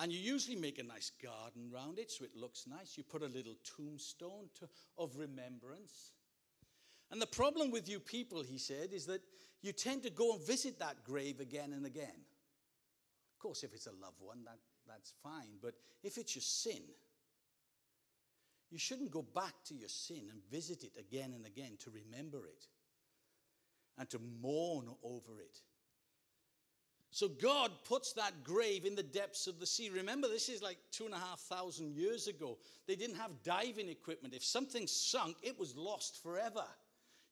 And 0.00 0.12
you 0.12 0.18
usually 0.18 0.56
make 0.56 0.78
a 0.78 0.84
nice 0.84 1.10
garden 1.22 1.72
around 1.74 1.98
it 1.98 2.10
so 2.10 2.24
it 2.24 2.36
looks 2.36 2.66
nice. 2.68 2.96
You 2.96 3.02
put 3.02 3.22
a 3.22 3.26
little 3.26 3.56
tombstone 3.76 4.48
to, 4.60 4.68
of 4.96 5.16
remembrance. 5.16 6.12
And 7.10 7.20
the 7.20 7.26
problem 7.26 7.72
with 7.72 7.88
you 7.88 7.98
people, 7.98 8.42
he 8.42 8.58
said, 8.58 8.92
is 8.92 9.06
that 9.06 9.22
you 9.60 9.72
tend 9.72 10.04
to 10.04 10.10
go 10.10 10.34
and 10.34 10.46
visit 10.46 10.78
that 10.78 11.02
grave 11.04 11.40
again 11.40 11.72
and 11.72 11.84
again. 11.84 12.06
Of 13.34 13.38
course, 13.40 13.64
if 13.64 13.74
it's 13.74 13.86
a 13.86 13.92
loved 13.92 14.20
one, 14.20 14.44
that, 14.44 14.58
that's 14.88 15.12
fine. 15.22 15.58
But 15.62 15.74
if 16.02 16.18
it's 16.18 16.34
your 16.34 16.42
sin, 16.42 16.82
you 18.70 18.78
shouldn't 18.78 19.10
go 19.10 19.22
back 19.22 19.54
to 19.66 19.74
your 19.74 19.88
sin 19.88 20.22
and 20.30 20.40
visit 20.50 20.84
it 20.84 20.92
again 20.98 21.32
and 21.34 21.46
again 21.46 21.76
to 21.80 21.90
remember 21.90 22.46
it 22.46 22.66
and 23.98 24.08
to 24.10 24.18
mourn 24.40 24.88
over 25.02 25.40
it. 25.40 25.60
So 27.10 27.28
God 27.28 27.70
puts 27.84 28.12
that 28.12 28.44
grave 28.44 28.84
in 28.84 28.94
the 28.94 29.02
depths 29.02 29.46
of 29.46 29.58
the 29.58 29.66
sea. 29.66 29.88
Remember, 29.88 30.28
this 30.28 30.50
is 30.50 30.62
like 30.62 30.76
two 30.92 31.06
and 31.06 31.14
a 31.14 31.18
half 31.18 31.40
thousand 31.40 31.94
years 31.94 32.28
ago. 32.28 32.58
They 32.86 32.96
didn't 32.96 33.16
have 33.16 33.42
diving 33.42 33.88
equipment. 33.88 34.34
If 34.34 34.44
something 34.44 34.86
sunk, 34.86 35.36
it 35.42 35.58
was 35.58 35.74
lost 35.74 36.22
forever. 36.22 36.64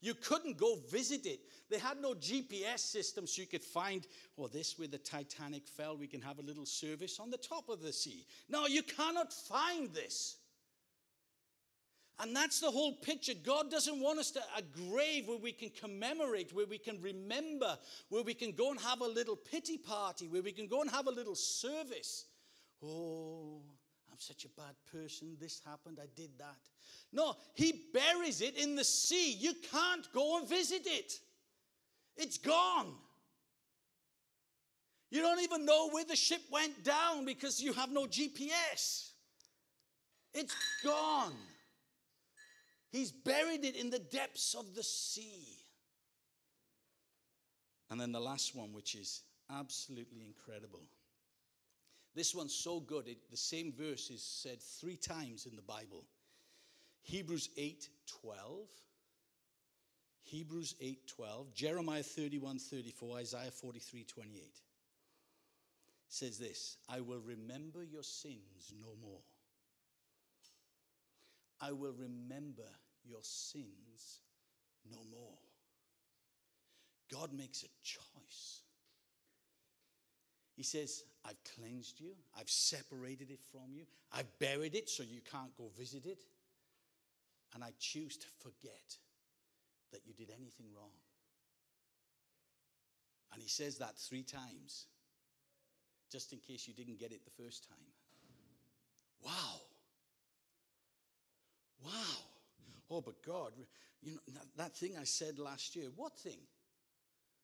You 0.00 0.14
couldn't 0.14 0.58
go 0.58 0.76
visit 0.90 1.26
it. 1.26 1.40
They 1.70 1.78
had 1.78 2.00
no 2.00 2.14
GPS 2.14 2.78
system 2.78 3.26
so 3.26 3.40
you 3.42 3.48
could 3.48 3.64
find, 3.64 4.06
oh, 4.38 4.46
this 4.46 4.78
where 4.78 4.88
the 4.88 4.98
Titanic 4.98 5.66
fell, 5.66 5.96
we 5.96 6.06
can 6.06 6.20
have 6.20 6.38
a 6.38 6.42
little 6.42 6.66
service 6.66 7.18
on 7.18 7.30
the 7.30 7.38
top 7.38 7.68
of 7.68 7.82
the 7.82 7.92
sea. 7.92 8.26
No, 8.48 8.66
you 8.66 8.82
cannot 8.82 9.32
find 9.32 9.92
this. 9.92 10.36
And 12.18 12.34
that's 12.34 12.60
the 12.60 12.70
whole 12.70 12.92
picture. 12.92 13.34
God 13.34 13.70
doesn't 13.70 14.00
want 14.00 14.18
us 14.18 14.30
to 14.32 14.40
a 14.56 14.62
grave 14.62 15.28
where 15.28 15.38
we 15.38 15.52
can 15.52 15.70
commemorate, 15.70 16.54
where 16.54 16.66
we 16.66 16.78
can 16.78 17.00
remember, 17.02 17.76
where 18.08 18.22
we 18.22 18.32
can 18.32 18.52
go 18.52 18.70
and 18.70 18.80
have 18.80 19.02
a 19.02 19.06
little 19.06 19.36
pity 19.36 19.76
party, 19.76 20.26
where 20.26 20.42
we 20.42 20.52
can 20.52 20.66
go 20.66 20.80
and 20.80 20.90
have 20.90 21.08
a 21.08 21.10
little 21.10 21.34
service. 21.34 22.24
Oh, 22.82 23.60
I'm 24.16 24.20
such 24.20 24.46
a 24.46 24.48
bad 24.58 24.74
person. 24.90 25.36
This 25.38 25.60
happened. 25.66 25.98
I 26.02 26.06
did 26.16 26.30
that. 26.38 26.56
No, 27.12 27.36
he 27.52 27.82
buries 27.92 28.40
it 28.40 28.56
in 28.56 28.74
the 28.74 28.82
sea. 28.82 29.32
You 29.32 29.52
can't 29.70 30.10
go 30.14 30.38
and 30.38 30.48
visit 30.48 30.86
it, 30.86 31.12
it's 32.16 32.38
gone. 32.38 32.94
You 35.10 35.20
don't 35.20 35.42
even 35.42 35.66
know 35.66 35.90
where 35.90 36.04
the 36.04 36.16
ship 36.16 36.40
went 36.50 36.82
down 36.82 37.26
because 37.26 37.62
you 37.62 37.74
have 37.74 37.92
no 37.92 38.06
GPS. 38.06 39.10
It's 40.32 40.56
gone. 40.82 41.34
He's 42.90 43.12
buried 43.12 43.66
it 43.66 43.76
in 43.76 43.90
the 43.90 43.98
depths 43.98 44.54
of 44.54 44.74
the 44.74 44.82
sea. 44.82 45.58
And 47.90 48.00
then 48.00 48.12
the 48.12 48.20
last 48.20 48.56
one, 48.56 48.72
which 48.72 48.94
is 48.94 49.22
absolutely 49.50 50.24
incredible. 50.24 50.82
This 52.16 52.34
one's 52.34 52.54
so 52.54 52.80
good, 52.80 53.08
it, 53.08 53.18
the 53.30 53.36
same 53.36 53.74
verse 53.76 54.08
is 54.08 54.22
said 54.22 54.62
three 54.62 54.96
times 54.96 55.44
in 55.44 55.54
the 55.54 55.60
Bible. 55.60 56.06
Hebrews 57.02 57.50
8 57.58 57.90
12. 58.22 58.66
Hebrews 60.22 60.74
8 60.80 61.06
12. 61.06 61.54
Jeremiah 61.54 62.02
31 62.02 62.58
34. 62.58 63.18
Isaiah 63.18 63.50
43 63.50 64.04
28. 64.04 64.42
Says 66.08 66.38
this 66.38 66.78
I 66.88 67.02
will 67.02 67.20
remember 67.20 67.84
your 67.84 68.02
sins 68.02 68.72
no 68.80 68.94
more. 69.02 69.20
I 71.60 71.72
will 71.72 71.92
remember 71.92 72.70
your 73.04 73.22
sins 73.22 74.22
no 74.90 74.98
more. 75.12 75.36
God 77.12 77.34
makes 77.34 77.62
a 77.62 77.68
choice. 77.82 78.62
He 80.56 80.62
says, 80.62 81.04
I've 81.26 81.42
cleansed 81.56 82.00
you, 82.00 82.12
I've 82.38 82.48
separated 82.48 83.30
it 83.30 83.40
from 83.50 83.72
you, 83.74 83.84
I've 84.12 84.38
buried 84.38 84.74
it 84.74 84.88
so 84.88 85.02
you 85.02 85.20
can't 85.30 85.56
go 85.56 85.70
visit 85.76 86.06
it, 86.06 86.22
and 87.54 87.64
I 87.64 87.72
choose 87.78 88.16
to 88.18 88.26
forget 88.38 88.96
that 89.92 90.00
you 90.06 90.12
did 90.14 90.30
anything 90.30 90.66
wrong. 90.76 90.90
And 93.32 93.42
he 93.42 93.48
says 93.48 93.78
that 93.78 93.98
three 93.98 94.22
times, 94.22 94.86
just 96.10 96.32
in 96.32 96.38
case 96.38 96.68
you 96.68 96.74
didn't 96.74 96.98
get 96.98 97.12
it 97.12 97.20
the 97.24 97.42
first 97.42 97.68
time. 97.68 97.78
Wow. 99.24 99.60
Wow. 101.84 101.90
Oh, 102.90 103.00
but 103.00 103.22
God, 103.26 103.52
you 104.02 104.12
know, 104.12 104.20
that, 104.34 104.46
that 104.56 104.76
thing 104.76 104.92
I 105.00 105.04
said 105.04 105.38
last 105.38 105.74
year, 105.74 105.88
what 105.96 106.16
thing? 106.18 106.38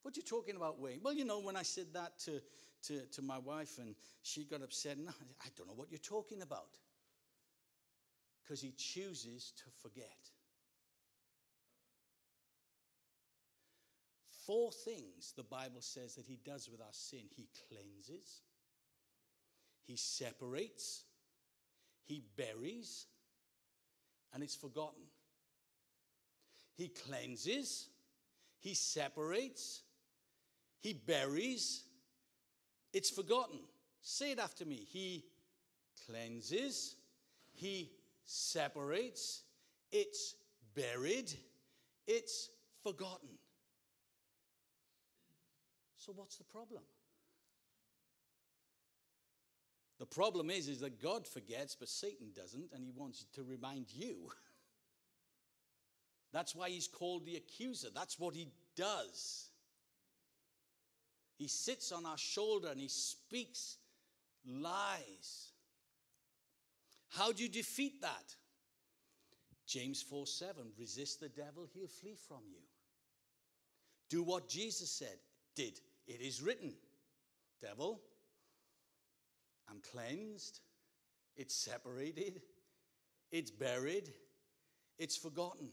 What 0.02 0.16
are 0.16 0.18
you 0.20 0.22
talking 0.22 0.56
about, 0.56 0.80
Wayne? 0.80 1.00
Well, 1.02 1.14
you 1.14 1.24
know, 1.24 1.40
when 1.40 1.56
I 1.56 1.62
said 1.62 1.86
that 1.94 2.18
to, 2.20 2.40
to, 2.84 3.00
to 3.12 3.22
my 3.22 3.38
wife 3.38 3.78
and 3.78 3.94
she 4.22 4.44
got 4.44 4.62
upset, 4.62 4.96
I 5.08 5.48
don't 5.56 5.66
know 5.66 5.74
what 5.74 5.90
you're 5.90 5.98
talking 5.98 6.42
about. 6.42 6.78
Because 8.42 8.60
he 8.60 8.72
chooses 8.76 9.52
to 9.58 9.64
forget. 9.80 10.30
Four 14.46 14.72
things 14.72 15.32
the 15.36 15.44
Bible 15.44 15.80
says 15.80 16.16
that 16.16 16.26
he 16.26 16.38
does 16.44 16.68
with 16.68 16.80
our 16.80 16.92
sin 16.92 17.20
he 17.36 17.48
cleanses, 17.68 18.42
he 19.84 19.96
separates, 19.96 21.04
he 22.04 22.24
buries, 22.36 23.06
and 24.34 24.42
it's 24.42 24.56
forgotten. 24.56 25.02
He 26.74 26.88
cleanses, 26.88 27.88
he 28.58 28.74
separates, 28.74 29.82
he 30.80 30.94
buries, 30.94 31.84
it's 32.92 33.10
forgotten. 33.10 33.58
Say 34.00 34.32
it 34.32 34.38
after 34.38 34.64
me. 34.64 34.86
He 34.88 35.24
cleanses, 36.06 36.96
he 37.52 37.90
separates, 38.24 39.42
it's 39.90 40.34
buried, 40.74 41.32
it's 42.06 42.50
forgotten. 42.82 43.28
So 45.96 46.12
what's 46.16 46.36
the 46.36 46.44
problem? 46.44 46.82
The 49.98 50.06
problem 50.06 50.50
is, 50.50 50.66
is 50.66 50.80
that 50.80 51.00
God 51.00 51.28
forgets, 51.28 51.76
but 51.78 51.88
Satan 51.88 52.32
doesn't, 52.34 52.72
and 52.72 52.82
he 52.82 52.90
wants 52.90 53.26
to 53.34 53.44
remind 53.44 53.86
you. 53.92 54.16
That's 56.32 56.56
why 56.56 56.70
he's 56.70 56.88
called 56.88 57.24
the 57.24 57.36
accuser. 57.36 57.88
That's 57.94 58.18
what 58.18 58.34
he 58.34 58.48
does. 58.74 59.51
He 61.42 61.48
sits 61.48 61.90
on 61.90 62.06
our 62.06 62.16
shoulder 62.16 62.68
and 62.70 62.78
he 62.78 62.86
speaks 62.86 63.78
lies. 64.46 65.48
How 67.08 67.32
do 67.32 67.42
you 67.42 67.48
defeat 67.48 68.00
that? 68.00 68.36
James 69.66 70.02
4 70.02 70.24
7 70.24 70.62
resist 70.78 71.18
the 71.18 71.28
devil, 71.28 71.66
he'll 71.74 71.88
flee 71.88 72.14
from 72.28 72.42
you. 72.48 72.60
Do 74.08 74.22
what 74.22 74.48
Jesus 74.48 74.88
said, 74.88 75.18
did. 75.56 75.80
It 76.06 76.20
is 76.20 76.40
written, 76.40 76.74
Devil, 77.60 78.00
I'm 79.68 79.80
cleansed, 79.90 80.60
it's 81.34 81.56
separated, 81.56 82.40
it's 83.32 83.50
buried, 83.50 84.12
it's 84.96 85.16
forgotten. 85.16 85.70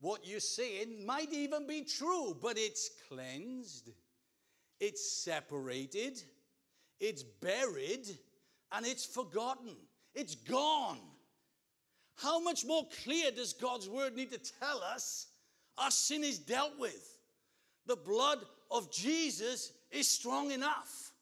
What 0.00 0.26
you're 0.26 0.40
saying 0.40 1.06
might 1.06 1.32
even 1.32 1.66
be 1.66 1.82
true, 1.82 2.36
but 2.40 2.58
it's 2.58 2.90
cleansed, 3.08 3.90
it's 4.80 5.22
separated, 5.22 6.22
it's 7.00 7.22
buried, 7.22 8.06
and 8.72 8.86
it's 8.86 9.06
forgotten. 9.06 9.76
It's 10.14 10.34
gone. 10.34 11.00
How 12.16 12.38
much 12.38 12.64
more 12.64 12.86
clear 13.02 13.30
does 13.30 13.52
God's 13.52 13.88
word 13.88 14.14
need 14.14 14.30
to 14.32 14.40
tell 14.60 14.82
us 14.82 15.26
our 15.78 15.90
sin 15.90 16.22
is 16.22 16.38
dealt 16.38 16.78
with? 16.78 17.18
The 17.86 17.96
blood 17.96 18.38
of 18.70 18.92
Jesus 18.92 19.72
is 19.90 20.08
strong 20.08 20.52
enough. 20.52 21.12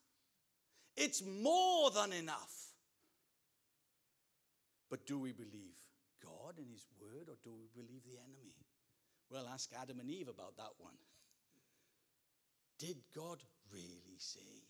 It's 0.97 1.23
more 1.23 1.91
than 1.91 2.13
enough. 2.13 2.53
But 4.91 5.07
do 5.07 5.19
we 5.19 5.33
believe 5.33 5.73
God 6.23 6.59
and 6.59 6.71
His 6.71 6.87
word, 7.01 7.29
or 7.29 7.37
do 7.45 7.53
we 7.53 7.69
believe 7.75 8.05
the 8.05 8.19
enemy? 8.19 8.55
Well, 9.31 9.49
ask 9.53 9.71
Adam 9.81 10.01
and 10.01 10.11
Eve 10.11 10.29
about 10.29 10.57
that 10.57 10.73
one. 10.79 10.97
Did 12.79 12.97
God 13.15 13.39
really 13.73 14.19
say? 14.19 14.65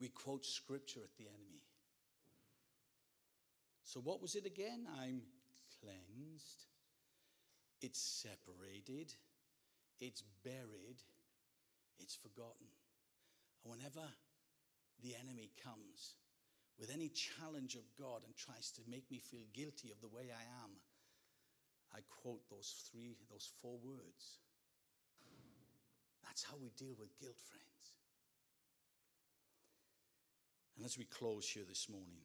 We 0.00 0.08
quote 0.08 0.44
scripture 0.44 1.00
at 1.02 1.16
the 1.16 1.28
enemy. 1.28 1.62
So, 3.84 4.00
what 4.00 4.20
was 4.20 4.34
it 4.34 4.46
again? 4.46 4.86
I'm 5.00 5.22
cleansed, 5.80 6.66
it's 7.80 8.00
separated, 8.00 9.14
it's 10.00 10.22
buried, 10.44 11.00
it's 11.98 12.16
forgotten. 12.16 12.66
And 13.64 13.72
whenever 13.72 14.06
the 15.02 15.14
enemy 15.14 15.50
comes 15.62 16.14
with 16.78 16.90
any 16.92 17.08
challenge 17.08 17.74
of 17.74 17.88
God 17.98 18.22
and 18.24 18.36
tries 18.36 18.70
to 18.72 18.82
make 18.88 19.10
me 19.10 19.18
feel 19.18 19.44
guilty 19.52 19.90
of 19.90 20.00
the 20.00 20.08
way 20.08 20.28
I 20.30 20.44
am, 20.64 20.70
I 21.94 22.00
quote 22.22 22.48
those 22.50 22.88
three, 22.90 23.16
those 23.30 23.50
four 23.62 23.78
words. 23.82 24.40
That's 26.24 26.44
how 26.44 26.56
we 26.60 26.70
deal 26.76 26.94
with 26.98 27.18
guilt, 27.18 27.38
friends. 27.48 27.64
And 30.76 30.84
as 30.84 30.98
we 30.98 31.04
close 31.04 31.48
here 31.48 31.64
this 31.66 31.88
morning, 31.88 32.20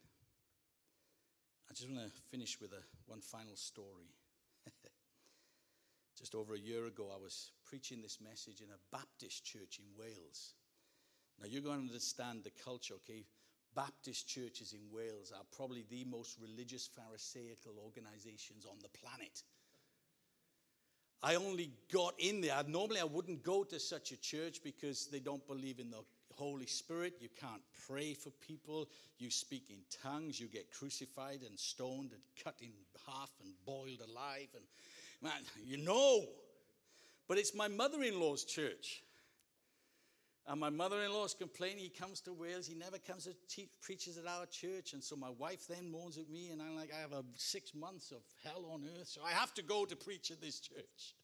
I 1.70 1.74
just 1.74 1.90
want 1.90 2.04
to 2.04 2.22
finish 2.30 2.60
with 2.60 2.74
a, 2.74 2.84
one 3.06 3.22
final 3.22 3.56
story. 3.56 4.12
just 6.20 6.36
over 6.36 6.56
a 6.56 6.60
year 6.60 6.88
ago, 6.88 7.10
I 7.16 7.22
was 7.22 7.52
preaching 7.66 8.02
this 8.02 8.20
message 8.20 8.60
in 8.60 8.68
a 8.68 8.96
Baptist 8.98 9.46
church 9.46 9.80
in 9.80 9.86
Wales. 9.98 10.56
Now, 11.40 11.48
you're 11.48 11.62
going 11.62 11.80
to 11.80 11.88
understand 11.88 12.44
the 12.44 12.52
culture, 12.66 12.96
okay? 12.96 13.24
Baptist 13.76 14.28
churches 14.28 14.74
in 14.74 14.80
Wales 14.96 15.32
are 15.36 15.46
probably 15.56 15.86
the 15.90 16.06
most 16.06 16.38
religious, 16.42 16.88
Pharisaical 16.88 17.74
organizations 17.84 18.66
on 18.66 18.78
the 18.82 18.90
planet. 18.90 19.44
I 21.24 21.36
only 21.36 21.72
got 21.94 22.14
in 22.18 22.42
there. 22.42 22.64
Normally, 22.68 23.00
I 23.00 23.06
wouldn't 23.06 23.44
go 23.44 23.64
to 23.64 23.80
such 23.80 24.12
a 24.12 24.20
church 24.20 24.64
because 24.64 25.08
they 25.08 25.20
don't 25.20 25.46
believe 25.48 25.80
in 25.80 25.92
the 25.92 26.04
Holy 26.34 26.66
Spirit. 26.66 27.14
You 27.20 27.30
can't 27.40 27.62
pray 27.88 28.16
for 28.16 28.32
people. 28.46 28.90
You 29.20 29.30
speak 29.30 29.70
in 29.70 29.78
tongues. 30.02 30.40
You 30.40 30.48
get 30.48 30.72
crucified 30.72 31.42
and 31.48 31.60
stoned 31.60 32.12
and 32.14 32.22
cut 32.44 32.56
in 32.62 32.72
half 33.06 33.30
and 33.44 33.54
boiled 33.66 34.02
alive. 34.02 34.48
And 34.56 34.64
man, 35.22 35.44
you 35.64 35.78
know. 35.78 36.26
But 37.28 37.38
it's 37.38 37.54
my 37.54 37.68
mother 37.68 38.02
in 38.02 38.20
law's 38.20 38.44
church. 38.44 39.04
And 40.48 40.60
my 40.60 40.70
mother 40.70 41.04
in 41.04 41.14
law 41.14 41.26
is 41.26 41.36
complaining. 41.36 41.78
He 41.78 41.90
comes 41.90 42.20
to 42.22 42.34
Wales. 42.34 42.66
He 42.66 42.74
never 42.74 42.98
comes 42.98 43.26
to 43.26 43.36
teach, 43.48 43.70
preaches 43.82 44.18
at 44.18 44.26
our 44.26 44.46
church. 44.48 44.94
And 44.94 45.04
so 45.04 45.16
my 45.16 45.30
wife 45.30 45.68
then 45.68 45.92
moans 45.92 46.18
at 46.18 46.30
me, 46.30 46.50
and 46.50 46.62
I'm 46.62 46.76
like, 46.76 46.92
I 46.96 47.00
have 47.00 47.14
a 47.14 47.24
six 47.36 47.76
months 47.76 48.12
of 48.12 48.22
hell 48.44 48.66
on 48.74 48.84
earth, 49.00 49.08
so 49.08 49.22
I 49.24 49.32
have 49.32 49.54
to 49.56 49.62
go 49.62 49.86
to 49.86 49.96
preach 49.96 50.32
at 50.32 50.42
this 50.42 50.60
church. 50.60 51.16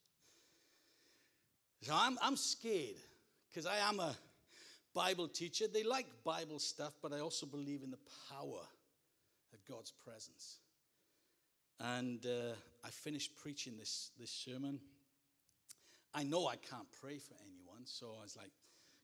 So 1.82 1.92
I'm, 1.94 2.18
I'm 2.22 2.36
scared 2.36 2.96
because 3.50 3.66
I 3.66 3.78
am 3.88 3.98
a 4.00 4.16
Bible 4.94 5.28
teacher. 5.28 5.66
They 5.72 5.82
like 5.82 6.06
Bible 6.24 6.58
stuff, 6.58 6.92
but 7.02 7.12
I 7.12 7.20
also 7.20 7.46
believe 7.46 7.82
in 7.82 7.90
the 7.90 7.98
power 8.30 8.62
of 9.52 9.64
God's 9.68 9.92
presence. 9.92 10.58
And 11.80 12.24
uh, 12.24 12.54
I 12.84 12.90
finished 12.90 13.36
preaching 13.36 13.76
this, 13.76 14.10
this 14.18 14.30
sermon. 14.30 14.80
I 16.14 16.22
know 16.22 16.48
I 16.48 16.56
can't 16.56 16.90
pray 17.00 17.18
for 17.18 17.34
anyone, 17.44 17.84
so 17.84 18.14
I 18.18 18.22
was 18.22 18.36
like, 18.36 18.50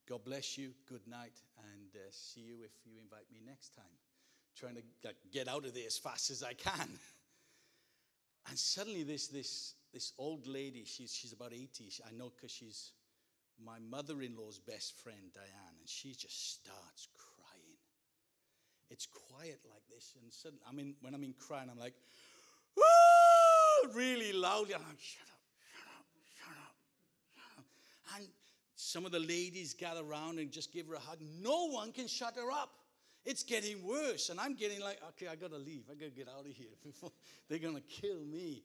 God 0.09 0.25
bless 0.25 0.59
you, 0.59 0.73
good 0.89 1.07
night, 1.07 1.41
and 1.59 1.89
uh, 1.95 1.99
see 2.11 2.41
you 2.41 2.57
if 2.65 2.73
you 2.85 2.93
invite 3.01 3.27
me 3.33 3.41
next 3.45 3.75
time. 3.75 3.85
Trying 4.57 4.77
to 4.77 4.83
like, 5.05 5.17
get 5.33 5.49
out 5.49 5.65
of 5.65 5.75
there 5.75 5.87
as 5.87 5.99
fast 5.99 6.31
as 6.31 6.43
I 6.43 6.53
can. 6.53 6.89
and 8.49 8.59
suddenly, 8.59 9.03
this, 9.03 9.29
this, 9.29 9.75
this 9.93 10.13
old 10.19 10.47
lady, 10.47 10.85
she's, 10.85 11.13
she's 11.13 11.33
about 11.33 11.53
80, 11.53 11.91
I 12.07 12.13
know 12.13 12.31
because 12.35 12.53
she's 12.53 12.93
my 13.65 13.79
mother 13.79 14.21
in 14.23 14.37
law's 14.37 14.59
best 14.59 15.01
friend, 15.03 15.33
Diane, 15.33 15.77
and 15.79 15.89
she 15.89 16.11
just 16.11 16.53
starts 16.53 17.09
crying. 17.17 17.79
It's 18.91 19.07
quiet 19.07 19.61
like 19.71 19.83
this, 19.89 20.15
and 20.21 20.33
suddenly, 20.33 20.63
I 20.69 20.73
mean, 20.73 20.95
when 21.01 21.15
I'm 21.15 21.25
in 21.25 21.35
crying, 21.39 21.69
I'm 21.71 21.79
like, 21.79 21.95
really 23.93 24.33
loudly. 24.33 24.75
I'm 24.75 24.83
like, 24.83 25.01
shut 25.01 25.27
up, 25.29 25.41
shut 25.61 25.89
up, 25.93 26.07
shut 26.39 26.57
up, 26.57 26.77
shut 27.35 27.51
up. 27.59 27.65
And 28.17 28.29
some 28.95 29.05
of 29.05 29.11
the 29.11 29.19
ladies 29.19 29.75
gather 29.75 30.03
around 30.09 30.39
and 30.39 30.53
just 30.53 30.73
give 30.73 30.87
her 30.87 30.95
a 30.95 31.01
hug. 31.01 31.19
No 31.43 31.67
one 31.67 31.91
can 31.91 32.07
shut 32.07 32.37
her 32.37 32.49
up. 32.53 32.71
It's 33.25 33.43
getting 33.43 33.85
worse. 33.85 34.29
And 34.29 34.39
I'm 34.39 34.55
getting 34.55 34.81
like, 34.81 35.01
okay, 35.09 35.27
I 35.27 35.35
gotta 35.35 35.57
leave. 35.57 35.83
I 35.91 35.95
gotta 35.95 36.13
get 36.13 36.29
out 36.29 36.47
of 36.47 36.53
here 36.53 36.69
before 36.85 37.11
they're 37.49 37.59
gonna 37.59 37.81
kill 37.81 38.21
me. 38.21 38.63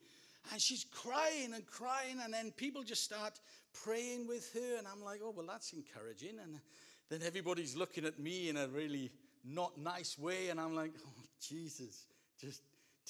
And 0.52 0.62
she's 0.62 0.84
crying 0.84 1.52
and 1.52 1.66
crying, 1.66 2.20
and 2.22 2.32
then 2.32 2.52
people 2.52 2.84
just 2.84 3.02
start 3.02 3.40
praying 3.82 4.28
with 4.28 4.48
her. 4.54 4.78
And 4.78 4.86
I'm 4.86 5.02
like, 5.02 5.20
oh, 5.20 5.34
well, 5.36 5.46
that's 5.48 5.72
encouraging. 5.72 6.38
And 6.40 6.60
then 7.08 7.22
everybody's 7.26 7.74
looking 7.74 8.04
at 8.04 8.20
me 8.20 8.50
in 8.50 8.56
a 8.56 8.68
really 8.68 9.10
not 9.44 9.78
nice 9.78 10.16
way. 10.16 10.50
And 10.50 10.60
I'm 10.60 10.76
like, 10.76 10.92
oh, 11.04 11.22
Jesus, 11.40 12.06
just 12.40 12.62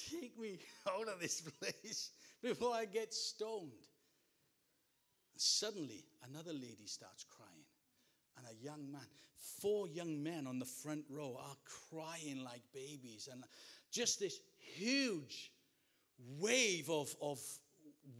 take 0.09 0.39
me 0.39 0.57
out 0.89 1.07
of 1.07 1.19
this 1.19 1.41
place 1.61 2.09
before 2.41 2.73
I 2.73 2.85
get 2.85 3.13
stoned. 3.13 3.90
Suddenly, 5.43 6.05
another 6.29 6.53
lady 6.53 6.85
starts 6.85 7.23
crying, 7.23 7.65
and 8.37 8.45
a 8.45 8.63
young 8.63 8.91
man. 8.91 9.01
Four 9.59 9.87
young 9.87 10.21
men 10.21 10.45
on 10.45 10.59
the 10.59 10.65
front 10.65 11.03
row 11.09 11.35
are 11.39 11.55
crying 11.89 12.43
like 12.43 12.61
babies, 12.75 13.27
and 13.31 13.43
just 13.91 14.19
this 14.19 14.39
huge 14.59 15.51
wave 16.39 16.91
of, 16.91 17.15
of 17.19 17.39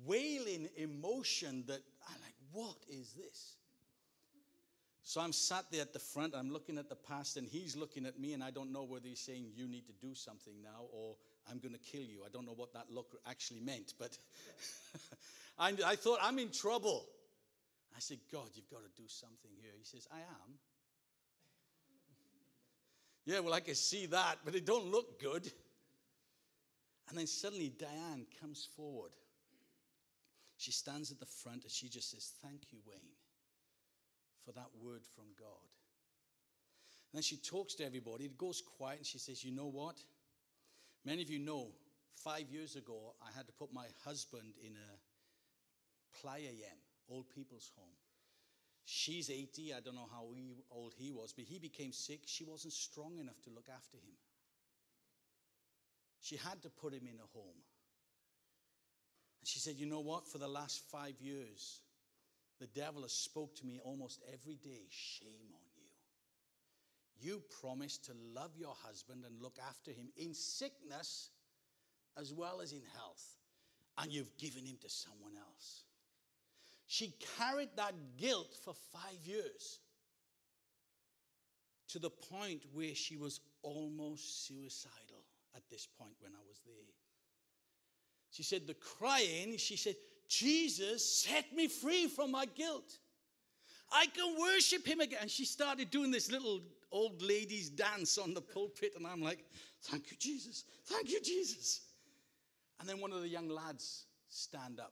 wailing 0.03 0.67
emotion 0.77 1.63
that 1.67 1.81
I'm 2.09 2.21
like, 2.23 2.33
what 2.53 2.77
is 2.89 3.13
this? 3.13 3.57
So 5.03 5.21
I'm 5.21 5.31
sat 5.31 5.65
there 5.71 5.81
at 5.81 5.93
the 5.93 5.99
front, 5.99 6.33
I'm 6.35 6.51
looking 6.51 6.79
at 6.79 6.89
the 6.89 6.95
past, 6.95 7.37
and 7.37 7.47
he's 7.47 7.75
looking 7.75 8.07
at 8.07 8.19
me, 8.19 8.33
and 8.33 8.43
I 8.43 8.49
don't 8.49 8.73
know 8.73 8.83
whether 8.83 9.07
he's 9.07 9.19
saying, 9.19 9.51
You 9.55 9.67
need 9.67 9.85
to 9.85 9.93
do 9.93 10.15
something 10.15 10.55
now, 10.63 10.85
or 10.91 11.17
I'm 11.49 11.59
going 11.59 11.73
to 11.73 11.79
kill 11.79 12.01
you. 12.01 12.23
I 12.25 12.29
don't 12.33 12.47
know 12.47 12.55
what 12.55 12.73
that 12.73 12.85
look 12.89 13.19
actually 13.27 13.59
meant, 13.59 13.93
but 13.99 14.17
I, 15.61 15.73
I 15.85 15.95
thought, 15.95 16.17
I'm 16.23 16.39
in 16.39 16.49
trouble. 16.49 17.05
I 17.95 17.99
said, 17.99 18.17
God, 18.31 18.49
you've 18.55 18.69
got 18.69 18.81
to 18.81 19.01
do 19.01 19.07
something 19.07 19.51
here. 19.61 19.73
He 19.77 19.85
says, 19.85 20.07
I 20.11 20.17
am. 20.17 20.53
yeah, 23.25 23.39
well, 23.41 23.53
I 23.53 23.59
can 23.59 23.75
see 23.75 24.07
that, 24.07 24.37
but 24.43 24.55
it 24.55 24.65
don't 24.65 24.87
look 24.87 25.21
good. 25.21 25.51
And 27.09 27.17
then 27.17 27.27
suddenly 27.27 27.71
Diane 27.77 28.25
comes 28.41 28.67
forward. 28.75 29.11
She 30.57 30.71
stands 30.71 31.11
at 31.11 31.19
the 31.19 31.27
front 31.27 31.63
and 31.63 31.71
she 31.71 31.89
just 31.89 32.09
says, 32.09 32.31
Thank 32.41 32.71
you, 32.71 32.79
Wayne, 32.87 33.17
for 34.43 34.53
that 34.53 34.69
word 34.81 35.01
from 35.15 35.25
God. 35.39 35.67
And 37.11 37.17
then 37.17 37.23
she 37.23 37.37
talks 37.37 37.75
to 37.75 37.85
everybody. 37.85 38.25
It 38.25 38.37
goes 38.37 38.63
quiet 38.77 38.97
and 38.97 39.05
she 39.05 39.19
says, 39.19 39.43
You 39.43 39.51
know 39.51 39.67
what? 39.67 39.97
Many 41.05 41.21
of 41.21 41.29
you 41.29 41.39
know, 41.39 41.67
five 42.15 42.49
years 42.49 42.75
ago, 42.75 43.13
I 43.21 43.35
had 43.35 43.45
to 43.47 43.53
put 43.53 43.73
my 43.73 43.85
husband 44.03 44.53
in 44.65 44.71
a 44.71 45.10
playa 46.21 46.51
yem, 46.51 46.79
old 47.09 47.29
people's 47.29 47.71
home. 47.75 47.95
She's 48.85 49.29
80. 49.29 49.73
I 49.73 49.79
don't 49.79 49.95
know 49.95 50.09
how 50.11 50.25
old 50.71 50.93
he 50.97 51.11
was, 51.11 51.33
but 51.33 51.45
he 51.45 51.59
became 51.59 51.91
sick. 51.91 52.21
She 52.25 52.43
wasn't 52.43 52.73
strong 52.73 53.19
enough 53.19 53.39
to 53.43 53.49
look 53.49 53.67
after 53.73 53.97
him. 53.97 54.15
She 56.19 56.35
had 56.35 56.61
to 56.63 56.69
put 56.69 56.93
him 56.93 57.03
in 57.03 57.17
a 57.17 57.37
home. 57.37 57.61
And 59.39 59.47
she 59.47 59.59
said, 59.59 59.75
You 59.75 59.85
know 59.85 60.01
what? 60.01 60.27
For 60.27 60.39
the 60.39 60.47
last 60.47 60.81
five 60.91 61.15
years, 61.19 61.79
the 62.59 62.67
devil 62.67 63.03
has 63.03 63.13
spoke 63.13 63.55
to 63.55 63.65
me 63.65 63.79
almost 63.83 64.21
every 64.33 64.55
day. 64.55 64.87
Shame 64.89 65.49
on 65.53 65.61
you 65.75 65.81
you 67.21 67.41
promised 67.61 68.05
to 68.05 68.13
love 68.33 68.51
your 68.57 68.73
husband 68.83 69.23
and 69.25 69.41
look 69.41 69.57
after 69.69 69.91
him 69.91 70.09
in 70.17 70.33
sickness 70.33 71.29
as 72.17 72.33
well 72.33 72.59
as 72.61 72.73
in 72.73 72.81
health, 72.95 73.37
and 73.97 74.11
you've 74.11 74.35
given 74.37 74.65
him 74.65 74.77
to 74.81 74.89
someone 74.89 75.33
else. 75.37 75.83
She 76.91 77.13
carried 77.37 77.69
that 77.77 77.93
guilt 78.17 78.53
for 78.65 78.73
five 78.91 79.23
years 79.23 79.79
to 81.87 81.99
the 81.99 82.09
point 82.09 82.65
where 82.73 82.93
she 82.93 83.15
was 83.15 83.39
almost 83.61 84.45
suicidal 84.45 85.23
at 85.55 85.61
this 85.69 85.87
point 85.97 86.15
when 86.19 86.33
I 86.33 86.43
was 86.49 86.59
there. 86.65 86.73
She 88.31 88.43
said, 88.43 88.67
The 88.67 88.73
crying, 88.73 89.55
she 89.55 89.77
said, 89.77 89.95
Jesus 90.27 91.09
set 91.23 91.55
me 91.55 91.69
free 91.69 92.07
from 92.07 92.31
my 92.31 92.45
guilt. 92.45 92.97
I 93.89 94.07
can 94.07 94.37
worship 94.37 94.85
him 94.85 94.99
again. 94.99 95.19
And 95.21 95.31
she 95.31 95.45
started 95.45 95.91
doing 95.91 96.11
this 96.11 96.29
little 96.29 96.59
old 96.91 97.21
ladies 97.21 97.69
dance 97.69 98.17
on 98.17 98.33
the 98.33 98.41
pulpit. 98.41 98.95
And 98.97 99.07
I'm 99.07 99.21
like, 99.21 99.45
thank 99.83 100.11
you, 100.11 100.17
Jesus. 100.19 100.65
Thank 100.87 101.09
you, 101.09 101.21
Jesus. 101.21 101.83
And 102.81 102.89
then 102.89 102.99
one 102.99 103.13
of 103.13 103.21
the 103.21 103.29
young 103.29 103.47
lads 103.47 104.07
stand 104.27 104.81
up. 104.81 104.91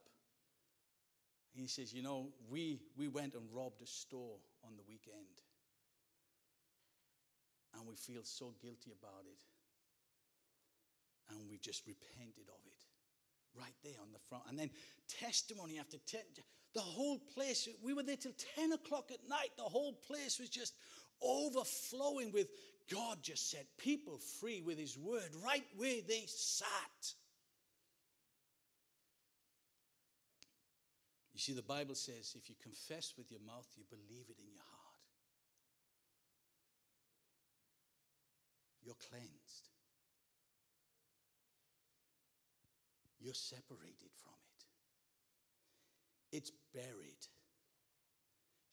He 1.53 1.67
says, 1.67 1.93
you 1.93 2.03
know, 2.03 2.27
we, 2.49 2.79
we 2.97 3.07
went 3.07 3.33
and 3.33 3.43
robbed 3.53 3.81
a 3.81 3.87
store 3.87 4.37
on 4.63 4.75
the 4.75 4.83
weekend. 4.87 5.43
And 7.77 7.87
we 7.87 7.95
feel 7.95 8.23
so 8.23 8.53
guilty 8.61 8.91
about 8.91 9.25
it. 9.25 9.37
And 11.31 11.49
we 11.49 11.57
just 11.57 11.85
repented 11.85 12.49
of 12.49 12.61
it 12.65 13.59
right 13.59 13.75
there 13.83 13.99
on 14.01 14.11
the 14.11 14.19
front. 14.29 14.43
And 14.49 14.57
then 14.57 14.69
testimony 15.07 15.79
after 15.79 15.97
ten, 16.07 16.21
the 16.73 16.81
whole 16.81 17.19
place, 17.33 17.67
we 17.83 17.93
were 17.93 18.03
there 18.03 18.15
till 18.15 18.33
10 18.55 18.73
o'clock 18.73 19.11
at 19.11 19.27
night. 19.27 19.49
The 19.57 19.63
whole 19.63 19.93
place 19.93 20.39
was 20.39 20.49
just 20.49 20.73
overflowing 21.21 22.31
with 22.31 22.47
God 22.89 23.17
just 23.21 23.51
set 23.51 23.65
people 23.77 24.17
free 24.39 24.61
with 24.61 24.77
His 24.77 24.97
word 24.97 25.29
right 25.45 25.65
where 25.77 26.01
they 26.07 26.23
sat. 26.27 27.13
You 31.39 31.43
see, 31.47 31.61
the 31.63 31.73
Bible 31.77 31.95
says 31.95 32.35
if 32.35 32.49
you 32.49 32.55
confess 32.69 33.13
with 33.17 33.31
your 33.31 33.39
mouth, 33.51 33.67
you 33.77 33.85
believe 33.95 34.27
it 34.33 34.39
in 34.45 34.49
your 34.59 34.69
heart, 34.75 35.05
you're 38.83 39.01
cleansed. 39.09 39.65
You're 43.21 43.41
separated 43.51 44.11
from 44.21 44.39
it. 44.51 44.59
It's 46.37 46.51
buried 46.73 47.23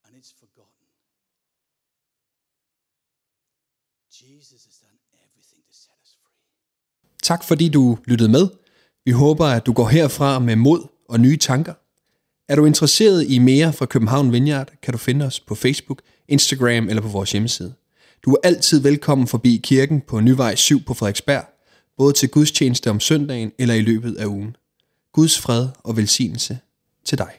and 0.04 0.16
it's 0.16 0.32
forgotten. 0.42 0.88
Jesus 4.10 4.64
has 4.64 4.76
done 4.86 4.98
everything 5.24 5.62
to 5.68 5.74
set 5.84 5.98
us 6.04 6.16
free. 6.22 6.40
Tak 7.22 7.44
fordi 7.44 7.68
du 7.68 7.98
lyttede 8.04 8.30
med. 8.30 8.46
Vi 9.04 9.10
håber, 9.10 9.46
at 9.46 9.66
du 9.66 9.72
går 9.72 9.88
herfra 9.88 10.38
med 10.38 10.56
mod 10.56 10.88
og 11.08 11.20
nye 11.20 11.36
tanker. 11.36 11.74
Er 12.48 12.56
du 12.56 12.64
interesseret 12.64 13.30
i 13.30 13.38
mere 13.38 13.72
fra 13.72 13.86
København 13.86 14.32
Vineyard, 14.32 14.72
kan 14.82 14.92
du 14.92 14.98
finde 14.98 15.26
os 15.26 15.40
på 15.40 15.54
Facebook, 15.54 16.02
Instagram 16.28 16.88
eller 16.88 17.02
på 17.02 17.08
vores 17.08 17.32
hjemmeside. 17.32 17.74
Du 18.24 18.32
er 18.32 18.36
altid 18.44 18.80
velkommen 18.80 19.26
forbi 19.26 19.60
kirken 19.64 20.00
på 20.00 20.20
Nyvej 20.20 20.54
7 20.54 20.84
på 20.84 20.94
Frederiksberg, 20.94 21.44
både 21.98 22.12
til 22.12 22.28
gudstjeneste 22.28 22.90
om 22.90 23.00
søndagen 23.00 23.52
eller 23.58 23.74
i 23.74 23.80
løbet 23.80 24.16
af 24.16 24.26
ugen. 24.26 24.56
Guds 25.12 25.38
fred 25.38 25.68
og 25.84 25.96
velsignelse 25.96 26.58
til 27.04 27.18
dig. 27.18 27.32